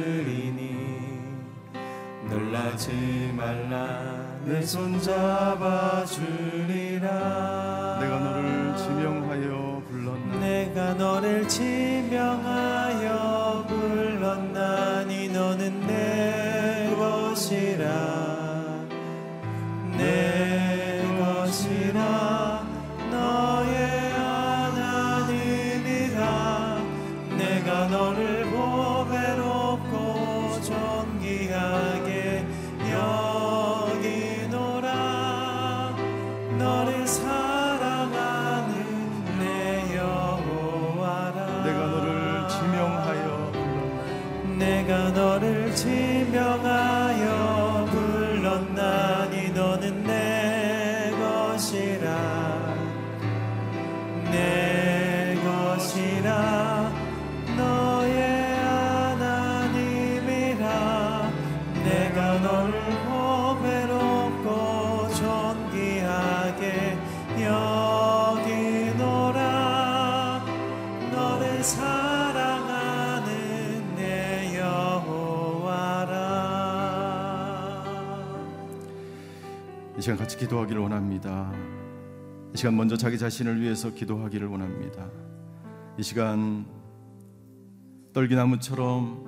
놀라지 2.29 3.33
말라. 3.35 4.21
내 4.45 4.61
손 4.61 4.97
잡아주리라. 5.01 5.99
내가 7.99 8.19
너를 8.19 8.77
지명하여 8.77 9.83
불렀나? 9.89 10.39
내가 10.39 10.93
너를 10.93 11.45
지 11.49 11.70
시간 80.11 80.17
같이 80.17 80.35
기도하기를 80.35 80.81
원합니다. 80.81 81.53
이 82.53 82.57
시간 82.57 82.75
먼저 82.75 82.97
자기 82.97 83.17
자신을 83.17 83.61
위해서 83.61 83.93
기도하기를 83.93 84.45
원합니다. 84.45 85.09
이 85.97 86.03
시간 86.03 86.65
떨기나무처럼 88.11 89.25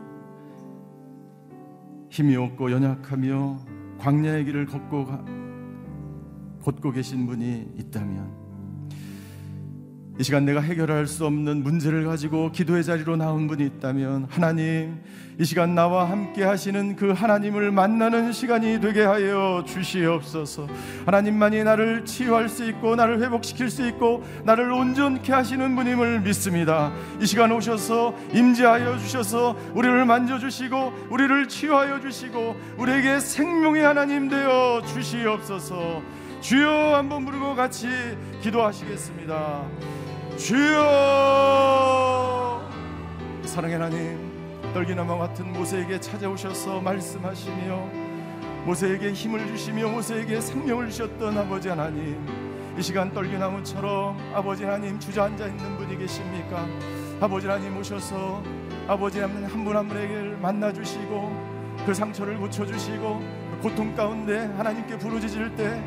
힘이 2.09 2.35
없고 2.35 2.69
연약하며 2.69 3.59
광야의 3.99 4.43
길을 4.43 4.65
걷고 4.65 5.05
가, 5.05 5.23
걷고 6.63 6.91
계신 6.91 7.27
분이 7.27 7.75
있다면 7.77 8.42
이 10.19 10.23
시간 10.23 10.45
내가 10.45 10.61
해결할 10.61 11.07
수 11.07 11.25
없는 11.25 11.63
문제를 11.63 12.05
가지고 12.05 12.51
기도의 12.51 12.83
자리로 12.83 13.15
나온 13.15 13.47
분이 13.47 13.65
있다면 13.65 14.27
하나님 14.29 15.01
이 15.39 15.43
시간 15.43 15.73
나와 15.73 16.07
함께 16.07 16.43
하시는 16.43 16.95
그 16.95 17.11
하나님을 17.11 17.71
만나는 17.71 18.31
시간이 18.31 18.79
되게 18.79 19.01
하여 19.01 19.63
주시옵소서. 19.65 20.67
하나님만이 21.07 21.63
나를 21.63 22.05
치유할 22.05 22.47
수 22.47 22.69
있고 22.69 22.95
나를 22.95 23.23
회복시킬 23.23 23.71
수 23.71 23.87
있고 23.87 24.23
나를 24.43 24.71
온전케 24.71 25.33
하시는 25.33 25.75
분임을 25.75 26.21
믿습니다. 26.21 26.91
이 27.19 27.25
시간 27.25 27.51
오셔서 27.51 28.13
임재하여 28.33 28.99
주셔서 28.99 29.57
우리를 29.73 30.05
만져주시고 30.05 31.07
우리를 31.09 31.47
치유하여 31.47 31.99
주시고 32.01 32.55
우리에게 32.77 33.19
생명의 33.19 33.81
하나님 33.81 34.29
되어 34.29 34.83
주시옵소서. 34.85 36.03
주여 36.43 36.97
한번 36.97 37.23
부르고 37.23 37.55
같이 37.55 37.87
기도하시겠습니다 38.41 39.63
주여! 40.37 41.73
사랑의 43.45 43.77
하나님 43.77 44.33
떨기나무 44.73 45.17
같은 45.19 45.53
모세에게 45.53 45.99
찾아오셔서 45.99 46.81
말씀하시며 46.81 47.89
모세에게 48.65 49.13
힘을 49.13 49.45
주시며 49.47 49.89
모세에게 49.89 50.41
생명을 50.41 50.89
주셨던 50.89 51.37
아버지 51.37 51.69
하나님 51.69 52.17
이 52.77 52.81
시간 52.81 53.13
떨기나무처럼 53.13 54.17
아버지 54.33 54.63
하나님 54.63 54.99
주저앉아 54.99 55.45
있는 55.47 55.77
분이 55.77 55.97
계십니까? 55.97 56.65
아버지 57.21 57.45
하나님 57.45 57.77
오셔서 57.77 58.41
아버지 58.87 59.19
하나님 59.19 59.45
한분 59.45 59.77
한 59.77 59.87
분에게 59.87 60.35
만나 60.41 60.73
주시고 60.73 61.53
그 61.85 61.93
상처를 61.93 62.37
고쳐 62.37 62.65
주시고 62.65 63.19
그 63.51 63.59
고통 63.69 63.95
가운데 63.95 64.39
하나님께 64.57 64.97
부르짖을 64.97 65.55
때 65.55 65.79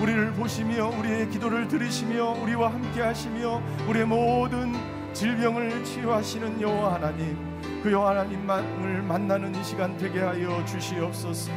우리를 0.00 0.32
보시며 0.32 0.88
우리의 0.98 1.28
기도를 1.30 1.68
들으시며 1.68 2.32
우리와 2.42 2.72
함께 2.72 3.02
하시며 3.02 3.62
우리의 3.88 4.06
모든 4.06 4.74
질병을 5.12 5.84
치유하시는 5.84 6.60
여호와 6.60 6.94
하나님 6.94 7.36
그 7.82 7.92
여호와 7.92 8.10
하나님을 8.10 9.02
만나는 9.02 9.54
이 9.54 9.64
시간 9.64 9.96
되게 9.96 10.20
하여 10.20 10.64
주시옵소서. 10.64 11.50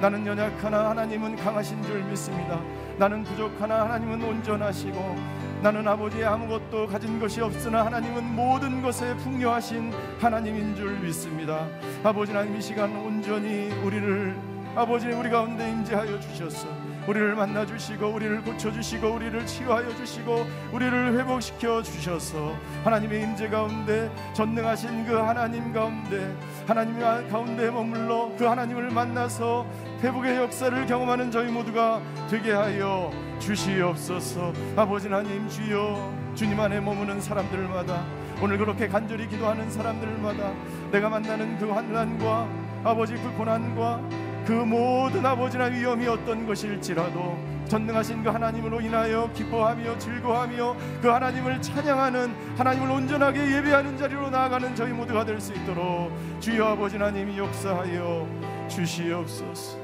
나는 0.00 0.26
연약하나 0.26 0.90
하나님은 0.90 1.36
강하신 1.36 1.82
줄 1.82 2.02
믿습니다. 2.04 2.60
나는 2.98 3.22
부족하나 3.22 3.82
하나님은 3.82 4.22
온전하시고 4.22 5.16
나는 5.62 5.86
아버지 5.86 6.24
아무것도 6.24 6.86
가진 6.86 7.20
것이 7.20 7.42
없으나 7.42 7.84
하나님은 7.84 8.34
모든 8.34 8.80
것에 8.80 9.14
풍요하신 9.16 9.92
하나님인 10.18 10.74
줄 10.74 10.98
믿습니다. 11.00 11.66
아버지 12.02 12.32
하나님 12.32 12.56
이 12.56 12.62
시간 12.62 12.96
온전히 12.96 13.70
우리를 13.84 14.34
아버지 14.74 15.08
우리 15.08 15.28
가운데 15.28 15.68
임재하여 15.68 16.18
주셨어 16.20 16.79
우리를 17.10 17.34
만나 17.34 17.66
주시고 17.66 18.06
우리를 18.06 18.40
고쳐 18.42 18.70
주시고 18.70 19.08
우리를 19.08 19.44
치유하여 19.44 19.96
주시고 19.96 20.46
우리를 20.72 21.18
회복시켜 21.18 21.82
주셔서 21.82 22.54
하나님의 22.84 23.22
임재 23.24 23.48
가운데 23.48 24.08
전능하신 24.32 25.06
그 25.06 25.14
하나님 25.14 25.72
가운데 25.72 26.32
하나님 26.68 27.00
가운데 27.28 27.68
머물러 27.68 28.30
그 28.38 28.44
하나님을 28.44 28.90
만나서 28.90 29.66
회복의 30.00 30.36
역사를 30.36 30.86
경험하는 30.86 31.32
저희 31.32 31.50
모두가 31.50 32.00
되게 32.30 32.52
하여 32.52 33.10
주시옵소서. 33.40 34.52
아버지 34.76 35.08
하나님 35.08 35.48
주여 35.48 36.14
주님 36.36 36.60
안에 36.60 36.78
머무는 36.78 37.20
사람들마다 37.20 38.04
오늘 38.40 38.56
그렇게 38.56 38.86
간절히 38.86 39.26
기도하는 39.26 39.68
사람들마다 39.68 40.52
내가 40.92 41.08
만나는 41.08 41.58
그 41.58 41.70
환난과 41.70 42.48
아버지 42.84 43.14
그 43.14 43.32
고난과 43.36 44.29
그 44.46 44.52
모든 44.52 45.24
아버지나 45.24 45.66
위험이 45.66 46.06
어떤 46.08 46.46
것일지라도 46.46 47.38
전능하신 47.68 48.24
그 48.24 48.30
하나님으로 48.30 48.80
인하여 48.80 49.30
기뻐하며 49.32 49.98
즐거하며 49.98 50.76
그 51.00 51.08
하나님을 51.08 51.62
찬양하는 51.62 52.56
하나님을 52.58 52.90
온전하게 52.90 53.56
예배하는 53.56 53.96
자리로 53.96 54.30
나아가는 54.30 54.74
저희 54.74 54.92
모두가 54.92 55.24
될 55.24 55.40
수 55.40 55.52
있도록 55.54 56.10
주여 56.40 56.64
아버지 56.66 56.96
하나님이 56.96 57.38
역사하여 57.38 58.66
주시옵소서. 58.68 59.78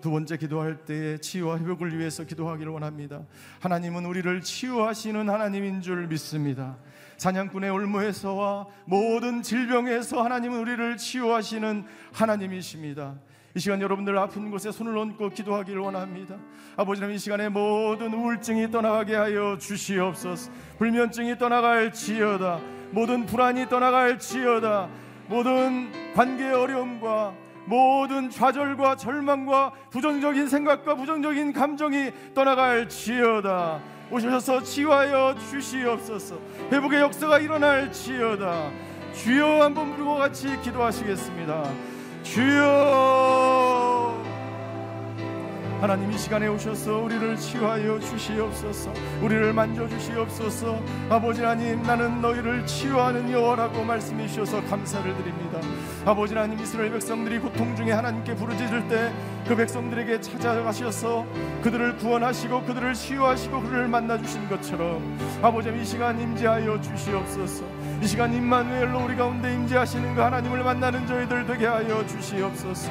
두 0.00 0.10
번째 0.10 0.36
기도할 0.36 0.84
때에 0.84 1.16
치유와 1.16 1.58
회복을 1.58 1.98
위해서 1.98 2.24
기도하기를 2.24 2.70
원합니다. 2.70 3.22
하나님은 3.60 4.04
우리를 4.04 4.42
치유하시는 4.42 5.28
하나님인 5.30 5.80
줄 5.80 6.06
믿습니다. 6.08 6.76
사냥꾼의 7.16 7.70
올무에서와 7.70 8.66
모든 8.84 9.42
질병에서 9.42 10.22
하나님은 10.22 10.58
우리를 10.60 10.96
치유하시는 10.96 11.84
하나님이십니다. 12.12 13.14
이 13.56 13.60
시간 13.60 13.80
여러분들 13.80 14.18
아픈 14.18 14.50
곳에 14.50 14.72
손을 14.72 14.96
얹고 14.98 15.30
기도하기를 15.30 15.80
원합니다. 15.80 16.36
아버지 16.76 17.00
하나님 17.00 17.14
이 17.14 17.18
시간에 17.18 17.48
모든 17.48 18.12
우울증이 18.12 18.70
떠나가게 18.72 19.14
하여 19.14 19.56
주시옵소서. 19.58 20.50
불면증이 20.78 21.38
떠나갈지어다. 21.38 22.60
모든 22.90 23.26
불안이 23.26 23.68
떠나갈지어다. 23.68 24.88
모든 25.28 25.92
관계의 26.14 26.52
어려움과 26.52 27.32
모든 27.66 28.28
좌절과 28.28 28.96
절망과 28.96 29.72
부정적인 29.90 30.48
생각과 30.48 30.96
부정적인 30.96 31.52
감정이 31.52 32.10
떠나갈지어다. 32.34 33.93
오셔서 34.14 34.62
치유하여 34.62 35.34
주시옵소서. 35.50 36.38
회복의 36.70 37.00
역사가 37.00 37.40
일어날 37.40 37.90
지어다. 37.90 38.70
주여 39.12 39.60
한번 39.60 39.90
부르고 39.90 40.14
같이 40.14 40.46
기도하시겠습니다. 40.62 41.64
주여 42.22 43.83
하나님 45.84 46.10
이 46.10 46.16
시간에 46.16 46.46
오셔서 46.46 46.96
우리를 46.96 47.36
치유하여 47.36 48.00
주시옵소서. 48.00 48.90
우리를 49.20 49.52
만져 49.52 49.86
주시옵소서. 49.86 50.82
아버지 51.10 51.42
하나님 51.42 51.82
나는 51.82 52.22
너희를 52.22 52.64
치유하는 52.64 53.30
여호와라고 53.30 53.84
말씀해 53.84 54.26
주셔서 54.26 54.64
감사를 54.64 55.14
드립니다. 55.14 55.60
아버지 56.06 56.32
하나님 56.32 56.58
이스라엘 56.58 56.90
백성들이 56.90 57.38
고통 57.38 57.76
중에 57.76 57.92
하나님께 57.92 58.34
부르짖을 58.34 58.88
때 58.88 59.12
그 59.46 59.54
백성들에게 59.54 60.22
찾아가셔서 60.22 61.26
그들을 61.62 61.98
구원하시고 61.98 62.62
그들을 62.62 62.94
치유하시고 62.94 63.60
그들을 63.60 63.88
만나 63.88 64.16
주신 64.16 64.48
것처럼 64.48 65.18
아버지 65.42 65.68
이 65.68 65.84
시간 65.84 66.18
임재하여 66.18 66.80
주시옵소서. 66.80 67.64
이 68.02 68.06
시간 68.06 68.32
임마누엘로 68.32 69.04
우리 69.04 69.16
가운데 69.16 69.52
임재하시는 69.52 70.14
그 70.14 70.20
하나님을 70.20 70.64
만나는 70.64 71.06
저희들 71.06 71.46
되게 71.46 71.66
하여 71.66 72.06
주시옵소서 72.06 72.90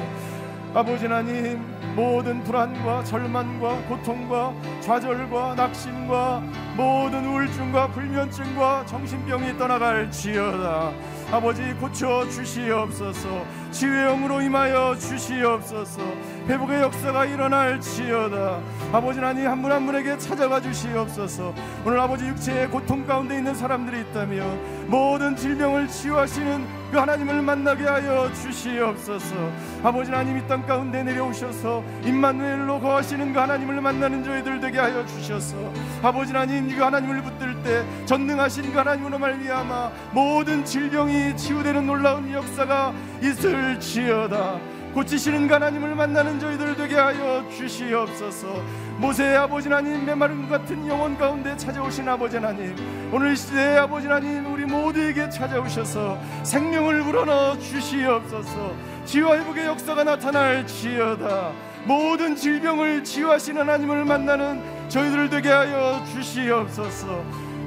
아버지 0.74 1.06
하나님 1.06 1.62
모든 1.94 2.42
불안과 2.42 3.04
절망과 3.04 3.76
고통과 3.88 4.52
좌절과 4.80 5.54
낙심과 5.54 6.42
모든 6.76 7.24
우울증과 7.24 7.92
불면증과 7.92 8.84
정신병이 8.84 9.56
떠나갈지어다 9.56 10.90
아버지 11.32 11.62
고쳐 11.80 12.28
주시옵소서. 12.28 13.44
치유의 13.72 14.04
영으로 14.06 14.40
임하여 14.40 14.94
주시옵소서. 14.96 16.00
회복의 16.46 16.80
역사가 16.82 17.24
일어날 17.24 17.80
지어다. 17.80 18.60
아버지 18.92 19.18
하나님 19.18 19.48
한 19.48 19.60
분 19.62 19.72
한 19.72 19.84
분에게 19.86 20.16
찾아가 20.18 20.60
주시옵소서. 20.60 21.52
오늘 21.84 21.98
아버지 21.98 22.26
육체의 22.26 22.68
고통 22.68 23.04
가운데 23.06 23.36
있는 23.36 23.54
사람들이 23.54 24.02
있다면 24.02 24.86
모든 24.88 25.34
질병을 25.34 25.88
치유하시는 25.88 26.84
그 26.92 26.98
하나님을 26.98 27.42
만나게 27.42 27.84
하여 27.84 28.30
주시옵소서. 28.34 29.34
아버지 29.82 30.10
하나님 30.12 30.38
이 30.38 30.46
땅 30.46 30.64
가운데 30.66 31.02
내려오셔서 31.02 31.82
임마누엘로 32.04 32.78
거하시는 32.80 33.32
그 33.32 33.38
하나님을 33.38 33.80
만나는 33.80 34.22
저희들 34.22 34.60
되게 34.60 34.78
하여 34.78 35.04
주셔서 35.06 35.56
아버지 36.02 36.32
하나님 36.32 36.68
그 36.68 36.80
하나님을 36.80 37.22
붙들 37.22 37.62
때 37.64 37.82
전능하신 38.04 38.70
그 38.70 38.78
하나님으로 38.78 39.18
말미암아 39.18 39.90
모든 40.12 40.64
질병이 40.64 41.13
치유되는 41.36 41.86
놀라운 41.86 42.32
역사가 42.32 42.92
있을지어다. 43.22 44.58
고치시는 44.94 45.48
그 45.48 45.54
하나님을 45.54 45.94
만나는 45.96 46.38
저희들 46.38 46.76
되게 46.76 46.94
하여 46.94 47.44
주시옵소서. 47.50 48.62
모세의 48.98 49.36
아버지 49.36 49.68
하나님 49.68 50.04
메마른 50.04 50.42
것 50.42 50.50
같은 50.50 50.86
영혼 50.86 51.18
가운데 51.18 51.56
찾아오신 51.56 52.08
아버지 52.08 52.36
하나님 52.36 52.76
오늘 53.12 53.32
이 53.32 53.36
시대의 53.36 53.78
아버지 53.78 54.06
하나님 54.06 54.52
우리 54.52 54.64
모두에게 54.64 55.28
찾아오셔서 55.28 56.16
생명을 56.44 57.02
불어넣어 57.02 57.58
주시옵소서. 57.58 58.74
치유와 59.04 59.38
회복의 59.38 59.66
역사가 59.66 60.04
나타날지어다. 60.04 61.52
모든 61.86 62.34
질병을 62.34 63.04
치유하시는 63.04 63.60
하나님을 63.60 64.04
만나는 64.04 64.88
저희들 64.88 65.28
되게 65.28 65.50
하여 65.50 66.02
주시옵소서 66.12 67.24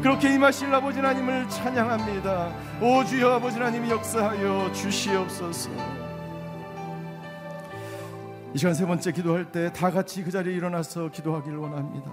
그렇게 0.07 0.35
임하실 0.35 0.73
아버지 0.73 0.99
하나님을 0.99 1.49
찬양합니다 1.49 2.53
오 2.81 3.03
주여 3.03 3.29
아버지 3.33 3.57
하나님 3.57 3.89
역사하여 3.89 4.71
주시옵소서 4.71 5.69
이 8.53 8.57
시간 8.57 8.73
세 8.73 8.85
번째 8.85 9.11
기도할 9.11 9.51
때 9.51 9.69
다 9.73 9.91
같이 9.91 10.23
그 10.23 10.31
자리에 10.31 10.55
일어나서 10.55 11.11
기도하길 11.11 11.57
원합니다 11.57 12.09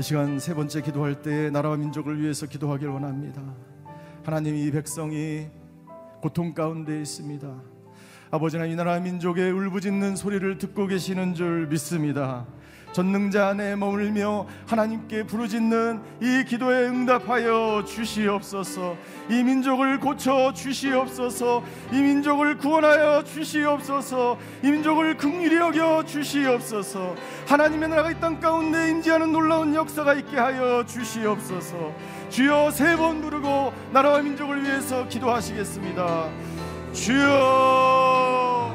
이 0.00 0.02
시간 0.02 0.40
세 0.40 0.54
번째 0.54 0.82
기도할 0.82 1.22
때 1.22 1.50
나라와 1.50 1.76
민족을 1.76 2.20
위해서 2.20 2.46
기도하길 2.46 2.88
원합니다. 2.88 3.42
하나님 4.24 4.54
이 4.56 4.70
백성이 4.70 5.48
고통 6.20 6.54
가운데 6.54 7.00
있습니다. 7.00 7.67
아버지 8.30 8.56
하나님 8.56 8.74
이 8.74 8.76
나라 8.76 8.98
민족의 9.00 9.50
울부짖는 9.52 10.16
소리를 10.16 10.58
듣고 10.58 10.86
계시는 10.86 11.34
줄 11.34 11.66
믿습니다. 11.68 12.44
전능자 12.92 13.48
안에 13.48 13.76
머물며 13.76 14.46
하나님께 14.66 15.24
부르짖는 15.24 16.00
이 16.22 16.44
기도에 16.46 16.88
응답하여 16.88 17.84
주시옵소서. 17.86 18.96
이 19.28 19.42
민족을 19.42 20.00
고쳐 20.00 20.52
주시옵소서. 20.54 21.62
이 21.92 22.00
민족을 22.00 22.56
구원하여 22.56 23.22
주시옵소서. 23.24 24.38
이 24.62 24.70
민족을 24.70 25.16
긍휼히 25.18 25.56
여겨 25.56 26.04
주시옵소서. 26.04 27.14
하나님의 27.46 27.88
나라가 27.90 28.10
이 28.10 28.20
땅 28.20 28.40
가운데 28.40 28.90
임재하는 28.90 29.32
놀라운 29.32 29.74
역사가 29.74 30.14
있게 30.14 30.36
하여 30.36 30.84
주시옵소서. 30.86 31.92
주여 32.30 32.70
세 32.72 32.96
번 32.96 33.20
부르고 33.22 33.72
나라와 33.92 34.20
민족을 34.22 34.62
위해서 34.64 35.06
기도하시겠습니다. 35.08 36.57
주여 36.92 38.74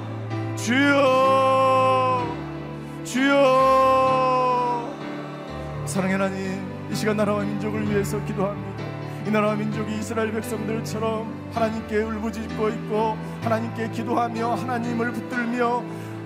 주여 0.56 2.28
주여. 3.04 4.90
사랑의 5.86 6.18
하나님 6.18 6.62
이 6.92 6.96
시간 6.96 7.18
나라와 7.18 7.44
민족을 7.44 7.90
위해서 7.90 8.24
기도합니다. 8.26 8.84
이 9.26 9.32
나라와 9.32 9.56
민족이 9.56 9.98
이스라엘 10.00 10.32
백성들처럼 10.34 11.52
하나님께 11.54 11.98
울부짖고 11.98 12.70
있고 12.70 13.18
하나님께 13.42 13.90
기도하며 13.92 14.56
하나님을 14.56 15.12
붙들며 15.14 15.84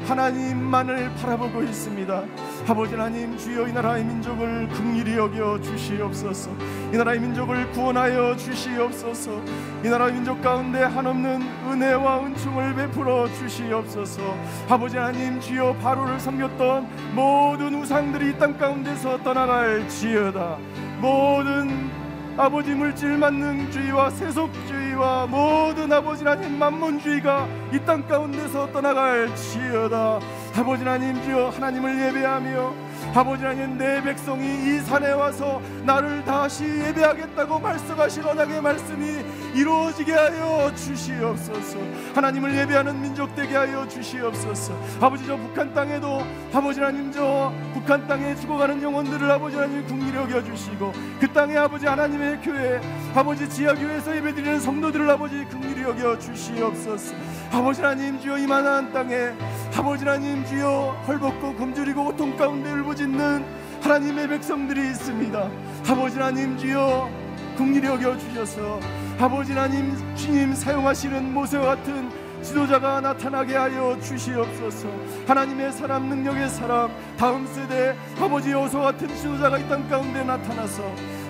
하나님만을 0.08 1.12
바라보고 1.16 1.62
있습니다. 1.64 2.24
아버지 2.68 2.96
하나님 2.96 3.38
주여 3.38 3.68
이 3.68 3.74
나라의 3.74 4.06
민족을 4.06 4.70
긍휼히 4.70 5.18
여겨 5.18 5.60
주시옵소서. 5.62 6.50
이 6.94 6.98
나라의 6.98 7.20
민족을 7.20 7.70
구원하여 7.72 8.38
주시옵소서. 8.38 9.42
이 9.84 9.90
나라의 9.90 10.14
민족 10.14 10.42
가운데 10.42 10.84
한없는 10.84 11.42
은혜와 11.70 12.26
은총을 12.26 12.76
베풀어 12.76 13.28
주시옵소서. 13.34 14.22
아버지 14.70 14.98
하나님 14.98 15.42
주여 15.42 15.74
바로를 15.82 16.20
섬겼던 16.20 16.88
모든 17.14 17.76
우상들이 17.76 18.30
이땅 18.32 18.58
가운데서 18.58 19.22
떠나갈 19.24 19.88
지어다. 19.90 20.58
모든 21.02 22.07
아버지 22.38 22.72
물질 22.76 23.18
만능주의와 23.18 24.12
세속주의와 24.12 25.26
모든 25.28 25.92
아버지 25.92 26.24
하나님 26.24 26.60
만문주의가 26.60 27.48
이 27.74 27.80
땅 27.80 28.08
가운데서 28.08 28.72
떠나갈 28.72 29.36
지어다. 29.36 30.20
아버지 30.56 30.84
하나님 30.84 31.22
주여 31.24 31.50
하나님을 31.50 32.08
예배하며 32.08 32.74
아버지 33.14 33.44
하나님 33.44 33.78
내 33.78 34.02
백성이 34.04 34.46
이 34.46 34.80
산에 34.82 35.12
와서 35.12 35.62
나를 35.86 36.24
다시 36.24 36.66
예배하겠다고 36.66 37.60
말씀하신 37.60 38.24
언약의 38.24 38.62
말씀이 38.62 39.26
이루어지게 39.56 40.14
하여 40.14 40.72
주시옵소서. 40.76 41.80
하나님을 42.14 42.56
예배하는 42.56 43.02
민족 43.02 43.36
되게 43.36 43.56
하여 43.56 43.88
주시옵소서. 43.88 44.74
아버지 45.02 45.26
저 45.26 45.36
북한 45.36 45.74
땅에도 45.74 46.22
아버지 46.54 46.80
하나님 46.80 47.12
저 47.12 47.52
북한 47.74 48.08
땅에 48.08 48.36
죽어가는 48.36 48.82
영혼들을 48.84 49.32
아버지 49.32 49.56
하나님 49.56 49.86
국리히 49.88 50.16
여겨주시고 50.16 50.94
그 51.20 51.28
땅에 51.34 51.58
아버지 51.58 51.88
하나님의 51.88 52.42
교회 52.42 52.80
아버지 53.16 53.50
지하교회에서 53.50 54.16
예배드리는 54.16 54.60
성도들을 54.60 55.10
아버지 55.10 55.44
국리히 55.46 55.84
여겨 55.84 56.20
주시옵소서 56.20 57.16
아버지 57.52 57.82
하나님 57.82 58.20
주여 58.20 58.38
이만한 58.38 58.92
땅에 58.94 59.32
아버지 59.76 60.04
하나님 60.06 60.46
주여 60.46 61.04
헐벗고 61.08 61.56
굶주리고 61.56 62.04
고통 62.06 62.36
가운데 62.38 62.72
울부짖는 62.72 63.46
하나님의 63.82 64.28
백성들이 64.28 64.82
있습니다. 64.90 65.50
아버지 65.90 66.18
하나님 66.20 66.58
주여 66.58 67.10
국리히 67.56 67.86
여겨 67.86 68.18
주셔서 68.18 68.80
아버지 69.20 69.54
하나님 69.54 69.96
주님 70.16 70.54
사용하시는 70.54 71.34
모세와 71.34 71.76
같은 71.76 72.10
지도자가 72.44 73.02
나타나게 73.02 73.56
하여 73.56 73.98
주시옵소서. 74.00 74.88
하나님의 75.28 75.72
사람 75.72 76.08
능력의 76.08 76.50
사람 76.50 76.92
다음 77.18 77.48
세대 77.48 77.96
아버지 78.20 78.52
여호수 78.52 78.78
같은 78.80 79.08
지도자가 79.16 79.58
이 79.58 79.68
땅 79.68 79.90
가운데 79.90 80.24
나타나서 80.24 80.84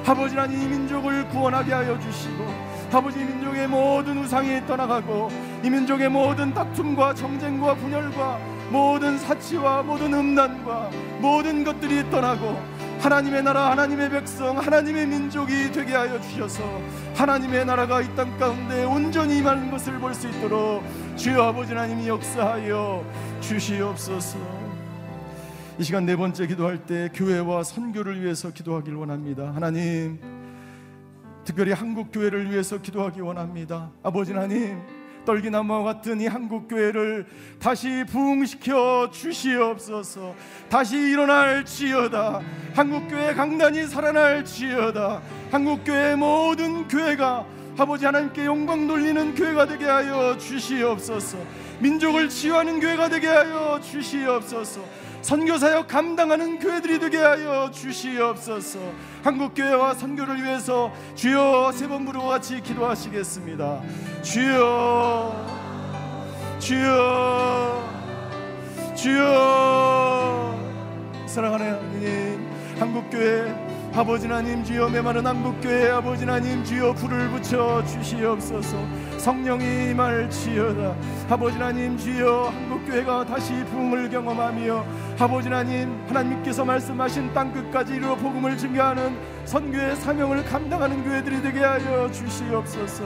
아버지 0.06 0.36
하나님 0.36 0.62
이 0.62 0.68
민족을 0.68 1.28
구원하게 1.30 1.74
하여 1.74 1.98
주시고 2.00 2.46
아버지 2.92 3.20
민족의 3.20 3.68
모든 3.68 4.18
우상이 4.20 4.66
떠나가고 4.66 5.30
이 5.64 5.70
민족의 5.70 6.10
모든 6.10 6.54
다툼과 6.54 7.14
정쟁과 7.14 7.76
분열과 7.76 8.40
모든 8.72 9.18
사치와 9.18 9.84
모든 9.84 10.14
음란과 10.14 10.90
모든 11.20 11.64
것들이 11.64 12.10
떠나고 12.10 12.58
하나님의 13.00 13.44
나라 13.44 13.70
하나님의 13.72 14.10
백성 14.10 14.58
하나님의 14.58 15.06
민족이 15.08 15.72
되게 15.72 15.94
하여 15.94 16.20
주셔서 16.22 16.64
하나님의 17.16 17.66
나라가 17.66 18.02
이 18.02 18.08
땅 18.16 18.38
가운데 18.40 18.84
온전히 18.86 19.38
임하는 19.38 19.70
것을 19.70 20.00
볼 20.00 20.14
수 20.14 20.28
있도록 20.30 20.84
주여 21.16 21.44
아버지 21.44 21.74
하나님이 21.74 22.08
역사하여 22.08 23.04
주시옵소서. 23.42 24.38
이 25.80 25.84
시간 25.84 26.06
네 26.08 26.16
번째 26.16 26.48
기도할 26.48 26.80
때 26.80 27.10
교회와 27.14 27.64
선교를 27.64 28.22
위해서 28.24 28.52
기도하길 28.52 28.96
원합니다. 28.96 29.52
하나님 29.54 30.18
특별히 31.48 31.72
한국 31.72 32.12
교회를 32.12 32.52
위해서 32.52 32.78
기도하기 32.78 33.22
원합니다 33.22 33.90
아버지 34.04 34.34
하나님 34.34 34.82
떨기나무와 35.24 35.82
같은 35.82 36.20
이 36.20 36.28
한국 36.28 36.68
교회를 36.68 37.26
다시 37.60 38.06
부흥시켜 38.10 39.10
주시옵소서. 39.12 40.34
다시 40.70 40.96
일어날 40.96 41.66
지어다. 41.66 42.42
한국 42.74 43.10
교회 43.10 43.34
강단이 43.34 43.88
살아날 43.88 44.46
지어다. 44.46 45.22
한국 45.52 45.84
교회 45.84 46.16
모든 46.16 46.88
교회가 46.88 47.46
아버지 47.78 48.06
하나님께 48.06 48.46
영광 48.46 48.88
돌리는 48.88 49.36
교회가 49.36 49.68
되게 49.68 49.84
하여 49.84 50.38
주시옵소서. 50.38 51.38
민족을 51.80 52.30
치유하는 52.30 52.80
교회가 52.80 53.10
되게 53.10 53.28
하여 53.28 53.82
주시옵소서. 53.82 55.07
선교사역 55.28 55.90
감당하는 55.90 56.58
교회들이 56.58 57.00
되게 57.00 57.18
하여 57.18 57.70
주시옵소서. 57.70 58.80
한국 59.22 59.54
교회와 59.54 59.94
선교를 59.94 60.42
위해서 60.42 60.90
주여 61.16 61.74
세번 61.74 62.06
부르고 62.06 62.28
같이 62.28 62.62
기도하시겠습니다. 62.62 63.82
주여, 64.22 65.36
주여, 66.60 67.84
주여. 68.96 70.56
사랑하는 71.28 71.74
하나님, 71.74 72.50
한국 72.80 73.10
교회 73.10 73.67
아버지 73.94 74.28
하나님 74.28 74.64
주여 74.64 74.90
메마른 74.90 75.26
한국교회 75.26 75.90
아버지 75.90 76.24
하나님 76.24 76.64
주여 76.64 76.94
불을 76.94 77.30
붙여 77.30 77.84
주시옵소서. 77.86 78.78
성령이 79.18 79.92
임할지어다. 79.92 80.96
아버지 81.30 81.58
하나님 81.58 81.98
주여 81.98 82.52
한국교회가 82.54 83.26
다시 83.26 83.54
부흥을 83.66 84.10
경험하며 84.10 84.86
아버지 85.20 85.50
하나님 85.50 86.00
하나님께서 86.08 86.64
말씀하신 86.64 87.34
땅끝까지 87.34 87.96
이르러 87.96 88.16
복음을 88.16 88.56
증거하는 88.56 89.18
선교의 89.46 89.96
사명을 89.96 90.46
감당하는 90.46 91.04
교회들이 91.04 91.42
되게 91.42 91.64
하여 91.64 92.12
주시옵소서. 92.12 93.04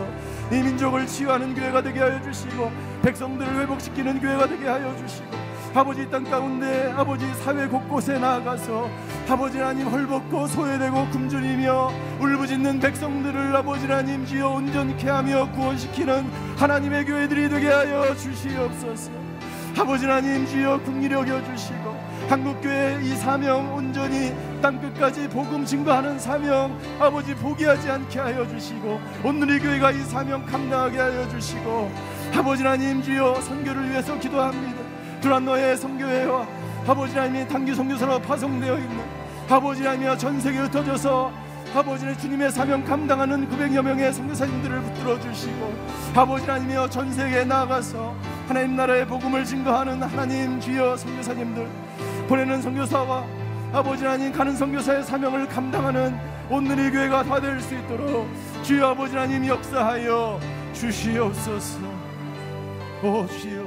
이 0.52 0.56
민족을 0.62 1.08
치유하는 1.08 1.56
교회가 1.56 1.82
되게 1.84 2.00
하여 2.02 2.22
주시고 2.22 2.70
백성들을 3.04 3.62
회복시키는 3.62 4.20
교회가 4.20 4.48
되게 4.48 4.68
하여 4.68 4.94
주시고 4.98 5.51
아버지 5.74 6.10
땅 6.10 6.24
가운데 6.26 6.94
아버지 6.98 7.26
사회 7.36 7.66
곳곳에 7.66 8.20
나아가서 8.20 8.90
아버지 9.30 9.58
하나님 9.58 9.88
헐벗고 9.88 10.48
소외되고 10.48 11.10
굶주리며 11.12 11.92
울부짖는 12.20 12.80
백성들을 12.82 13.56
아버지 13.56 13.86
하나님 13.86 14.26
주여 14.26 14.50
온전케 14.50 15.10
하며 15.10 15.50
구원시키는 15.52 16.30
하나님의 16.58 17.06
교회들이 17.06 17.50
되게 17.50 17.70
하여 17.70 18.14
주시옵소서. 18.16 19.12
아버지 19.80 20.06
하나님 20.06 20.46
주여 20.46 20.82
국리히 20.82 21.14
여겨 21.14 21.42
주시고 21.46 21.96
한국교회 22.28 23.00
이 23.04 23.16
사명 23.16 23.74
온전히 23.74 24.34
땅끝까지 24.62 25.30
복음 25.30 25.64
증거하는 25.66 26.20
사명 26.20 26.78
아버지 27.00 27.34
포기하지 27.34 27.90
않게 27.90 28.20
하여 28.20 28.46
주시고 28.50 29.00
오늘의 29.24 29.60
교회가 29.60 29.92
이 29.92 30.00
사명 30.02 30.46
감당하게 30.46 31.00
하여 31.00 31.30
주시고 31.30 31.90
아버지 32.36 32.64
하나님 32.64 33.02
주여 33.02 33.40
선교를 33.42 33.90
위해서 33.90 34.20
기도합니다 34.20 34.81
두란노의 35.22 35.78
성교회와 35.78 36.48
아버지 36.88 37.18
하나님이 37.18 37.48
단기 37.48 37.74
성교사로 37.76 38.20
파송되어 38.22 38.76
있는 38.78 39.00
아버지 39.50 39.84
하나님이여 39.84 40.18
전 40.18 40.40
세계에 40.40 40.62
흩어져서 40.62 41.32
아버지는 41.74 42.18
주님의 42.18 42.52
사명 42.52 42.84
감당하는 42.84 43.48
900여 43.50 43.82
명의 43.82 44.12
성교사님들을 44.12 44.82
붙들어 44.82 45.20
주시고 45.22 45.74
아버지 46.16 46.46
하나님이여 46.46 46.90
전 46.90 47.12
세계에 47.14 47.46
나아가서 47.46 48.14
하나님 48.48 48.76
나라의 48.76 49.08
복음을 49.08 49.46
증거하는 49.46 50.02
하나님 50.02 50.60
주여 50.60 50.98
선교사님들 50.98 51.68
보내는 52.28 52.62
선교사와 52.62 53.26
아버지 53.74 54.04
하나님 54.04 54.34
가는 54.34 54.54
선교사의 54.56 55.04
사명을 55.04 55.48
감당하는 55.48 56.18
온누리 56.50 56.92
교회가 56.92 57.24
다 57.24 57.40
될 57.40 57.62
수 57.62 57.74
있도록 57.76 58.28
주여 58.64 58.90
아버지 58.90 59.16
하나님 59.16 59.46
역사하여 59.48 60.40
주시옵소서. 60.74 61.80
오 63.04 63.26
주여 63.28 63.61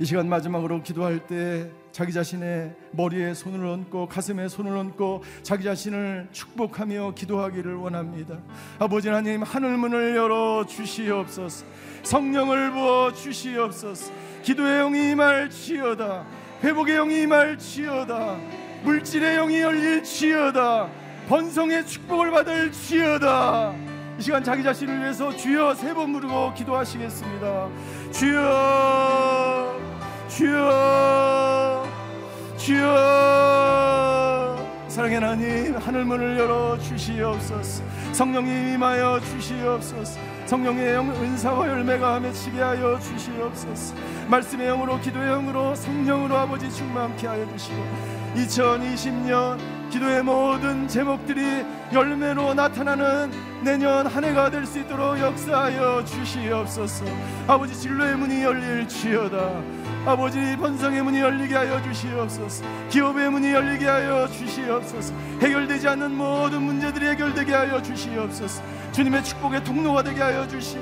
이 0.00 0.04
시간 0.04 0.28
마지막으로 0.28 0.82
기도할 0.82 1.18
때 1.26 1.70
자기 1.90 2.12
자신의 2.12 2.72
머리에 2.92 3.34
손을 3.34 3.66
얹고 3.66 4.06
가슴에 4.06 4.46
손을 4.46 4.76
얹고 4.76 5.24
자기 5.42 5.64
자신을 5.64 6.28
축복하며 6.30 7.14
기도하기를 7.16 7.74
원합니다. 7.74 8.38
아버지 8.78 9.08
하나님 9.08 9.42
하늘 9.42 9.76
문을 9.76 10.14
열어 10.14 10.64
주시옵소서. 10.66 11.66
성령을 12.04 12.70
부어 12.70 13.12
주시옵소서. 13.12 14.12
기도의 14.42 14.78
영이 14.84 15.10
임할지어다. 15.10 16.24
회복의 16.62 16.94
영이 16.96 17.22
임할지어다. 17.22 18.36
물질의 18.84 19.36
영이 19.36 19.60
열릴지어다. 19.60 20.88
번성의 21.28 21.86
축복을 21.86 22.30
받을지어다. 22.30 23.74
이 24.18 24.22
시간 24.22 24.42
자기 24.44 24.62
자신을 24.62 25.00
위해서 25.00 25.34
주여 25.36 25.74
세 25.74 25.92
번 25.94 26.12
부르고 26.12 26.54
기도하시겠습니다. 26.54 27.68
주여 28.12 29.87
주여 30.38 31.84
주여. 32.58 32.86
사랑의 34.86 35.16
하나님 35.16 35.76
하늘 35.76 36.04
문을 36.04 36.38
열어 36.38 36.78
주시옵소서. 36.78 37.82
성령님 38.12 38.74
임하여 38.74 39.18
주시옵소서. 39.18 40.20
성령의 40.46 40.94
영 40.94 41.10
은사와 41.10 41.68
열매가 41.68 42.20
맺히게 42.20 42.60
하여 42.60 43.00
주시옵소서. 43.00 43.96
말씀의 44.28 44.68
영으로 44.68 45.00
기도의 45.00 45.28
영으로 45.28 45.74
성령으로 45.74 46.36
아버지 46.36 46.70
충만케 46.70 47.26
하여 47.26 47.44
주시고 47.56 47.84
2020년 48.36 49.58
기도의 49.90 50.22
모든 50.22 50.86
제목들이 50.86 51.64
열매로 51.92 52.54
나타나는 52.54 53.32
내년 53.64 54.06
한 54.06 54.22
해가 54.22 54.50
될 54.50 54.64
수 54.64 54.78
있도록 54.78 55.18
역사하여 55.18 56.04
주시옵소서. 56.04 57.06
아버지 57.48 57.74
진로의 57.74 58.16
문이 58.16 58.40
열릴 58.44 58.86
지어다 58.86 59.87
아버지 60.08 60.56
번성의 60.56 61.02
문이 61.02 61.20
열리게 61.20 61.54
하여 61.54 61.82
주시옵소서. 61.82 62.64
기업의 62.88 63.30
문이 63.30 63.52
열리게 63.52 63.86
하여 63.86 64.26
주시옵소서. 64.26 65.12
해결되지 65.42 65.86
않는 65.86 66.16
모든 66.16 66.62
문제들이 66.62 67.08
해결되게 67.08 67.52
하여 67.52 67.82
주시옵소서. 67.82 68.62
주님의 68.92 69.22
축복의 69.22 69.64
통로가 69.64 70.02
되게 70.02 70.22
하여 70.22 70.48
주시오. 70.48 70.80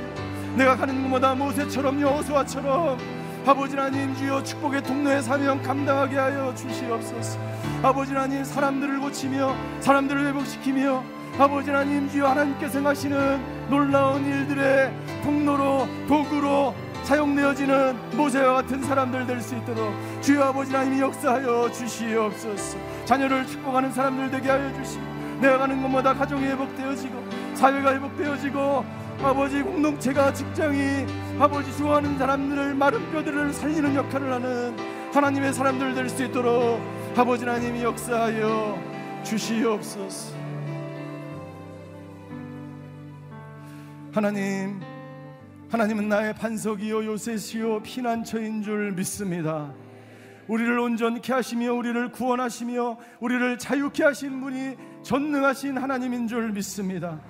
내가 0.54 0.76
가는 0.76 1.02
곳마다 1.02 1.34
모세처럼 1.34 2.00
여호수아처럼 2.00 2.98
아버지 3.44 3.74
하나님 3.74 4.14
주여 4.14 4.44
축복의 4.44 4.84
통로의 4.84 5.20
사명 5.24 5.60
감당하게 5.60 6.16
하여 6.18 6.54
주시옵소서. 6.54 7.40
아버지 7.82 8.12
하나님 8.12 8.44
사람들을 8.44 9.00
고치며 9.00 9.56
사람들을 9.80 10.24
회복시키며 10.28 11.02
아버지 11.36 11.70
하나님 11.70 12.08
주여 12.08 12.28
하나님께서 12.28 12.80
하시는 12.80 13.68
놀라운 13.68 14.24
일들의 14.24 14.92
통로로 15.24 15.88
도구로 16.06 16.85
사용되어지는 17.06 18.16
모세와 18.16 18.54
같은 18.54 18.82
사람들 18.82 19.26
될 19.28 19.40
수 19.40 19.54
있도록 19.54 19.94
주여 20.22 20.42
아버지 20.42 20.72
하나님이 20.72 21.00
역사하여 21.00 21.70
주시옵소서. 21.70 22.78
자녀를 23.04 23.46
축복하는 23.46 23.92
사람들 23.92 24.28
되게 24.30 24.50
하여 24.50 24.72
주시고 24.74 25.04
내가 25.40 25.58
가는 25.58 25.80
곳마다 25.80 26.14
가정이 26.14 26.44
회복되어지고 26.44 27.24
사회가 27.54 27.94
회복되어지고 27.94 28.84
아버지 29.22 29.62
공동체가 29.62 30.32
직장이 30.32 31.06
아버지 31.38 31.76
좋아하는 31.78 32.18
사람들을 32.18 32.74
마른 32.74 33.12
뼈들을 33.12 33.52
살리는 33.52 33.94
역할을 33.94 34.32
하는 34.32 34.76
하나님의 35.14 35.52
사람들 35.52 35.94
될 35.94 36.08
수 36.08 36.24
있도록 36.24 36.80
아버지 37.16 37.44
하나님이 37.44 37.84
역사하여 37.84 39.22
주시옵소서. 39.22 40.34
하나님 44.12 44.80
하나님은 45.68 46.08
나의 46.08 46.32
반석이요 46.34 47.04
요새시요 47.06 47.82
피난처인 47.82 48.62
줄 48.62 48.92
믿습니다. 48.92 49.74
우리를 50.46 50.78
온전케 50.78 51.32
하시며 51.32 51.72
우리를 51.74 52.12
구원하시며 52.12 52.98
우리를 53.18 53.58
자유케 53.58 54.04
하신 54.04 54.40
분이 54.40 54.76
전능하신 55.02 55.76
하나님인 55.76 56.28
줄 56.28 56.52
믿습니다. 56.52 57.20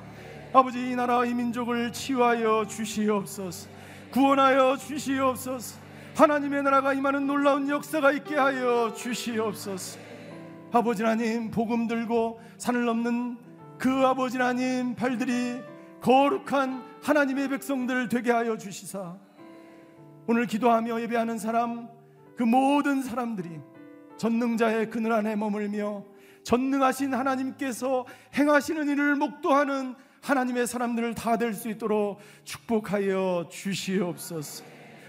아버지 0.53 0.91
이 0.91 0.95
나라 0.95 1.25
이 1.25 1.33
민족을 1.33 1.93
치유하여 1.93 2.67
주시옵소서. 2.69 3.71
구원하여 4.11 4.77
주시옵소서. 4.77 5.81
하나님의 6.15 6.63
나라가 6.63 6.93
임하는 6.93 7.27
놀라운 7.27 7.71
역사가 7.71 8.13
있게 8.13 8.37
하여 8.37 8.93
주시옵소서. 8.95 9.99
아버지 10.73 11.03
하나님 11.03 11.51
복음 11.51 11.87
들고 11.87 12.39
산을 12.59 12.85
넘는 12.85 13.39
그 13.79 13.91
아버지 14.07 14.37
하나님 14.37 14.95
발들이 14.95 15.59
거룩한 16.03 16.86
하나님의 17.07 17.49
백성들 17.51 18.09
되게 18.09 18.33
하여 18.33 18.57
주시사 18.59 19.17
오늘 20.27 20.47
기도하며 20.47 21.01
예배하는 21.03 21.39
사람 21.39 21.89
그 22.37 22.43
모든 22.43 23.01
사람들이 23.01 23.61
전능자의 24.17 24.91
그늘 24.91 25.13
안에 25.13 25.37
머물며 25.37 26.05
전능하신 26.43 27.15
하나님께서 27.15 28.07
행하시는 28.35 28.89
일을 28.89 29.15
목도하는 29.15 29.95
하나님의 30.21 30.67
사람들을 30.67 31.15
다 31.15 31.37
될 31.37 31.55
수 31.55 31.69
있도록 31.69 32.19
축복하여 32.43 33.47
주시옵소서. 33.51 34.65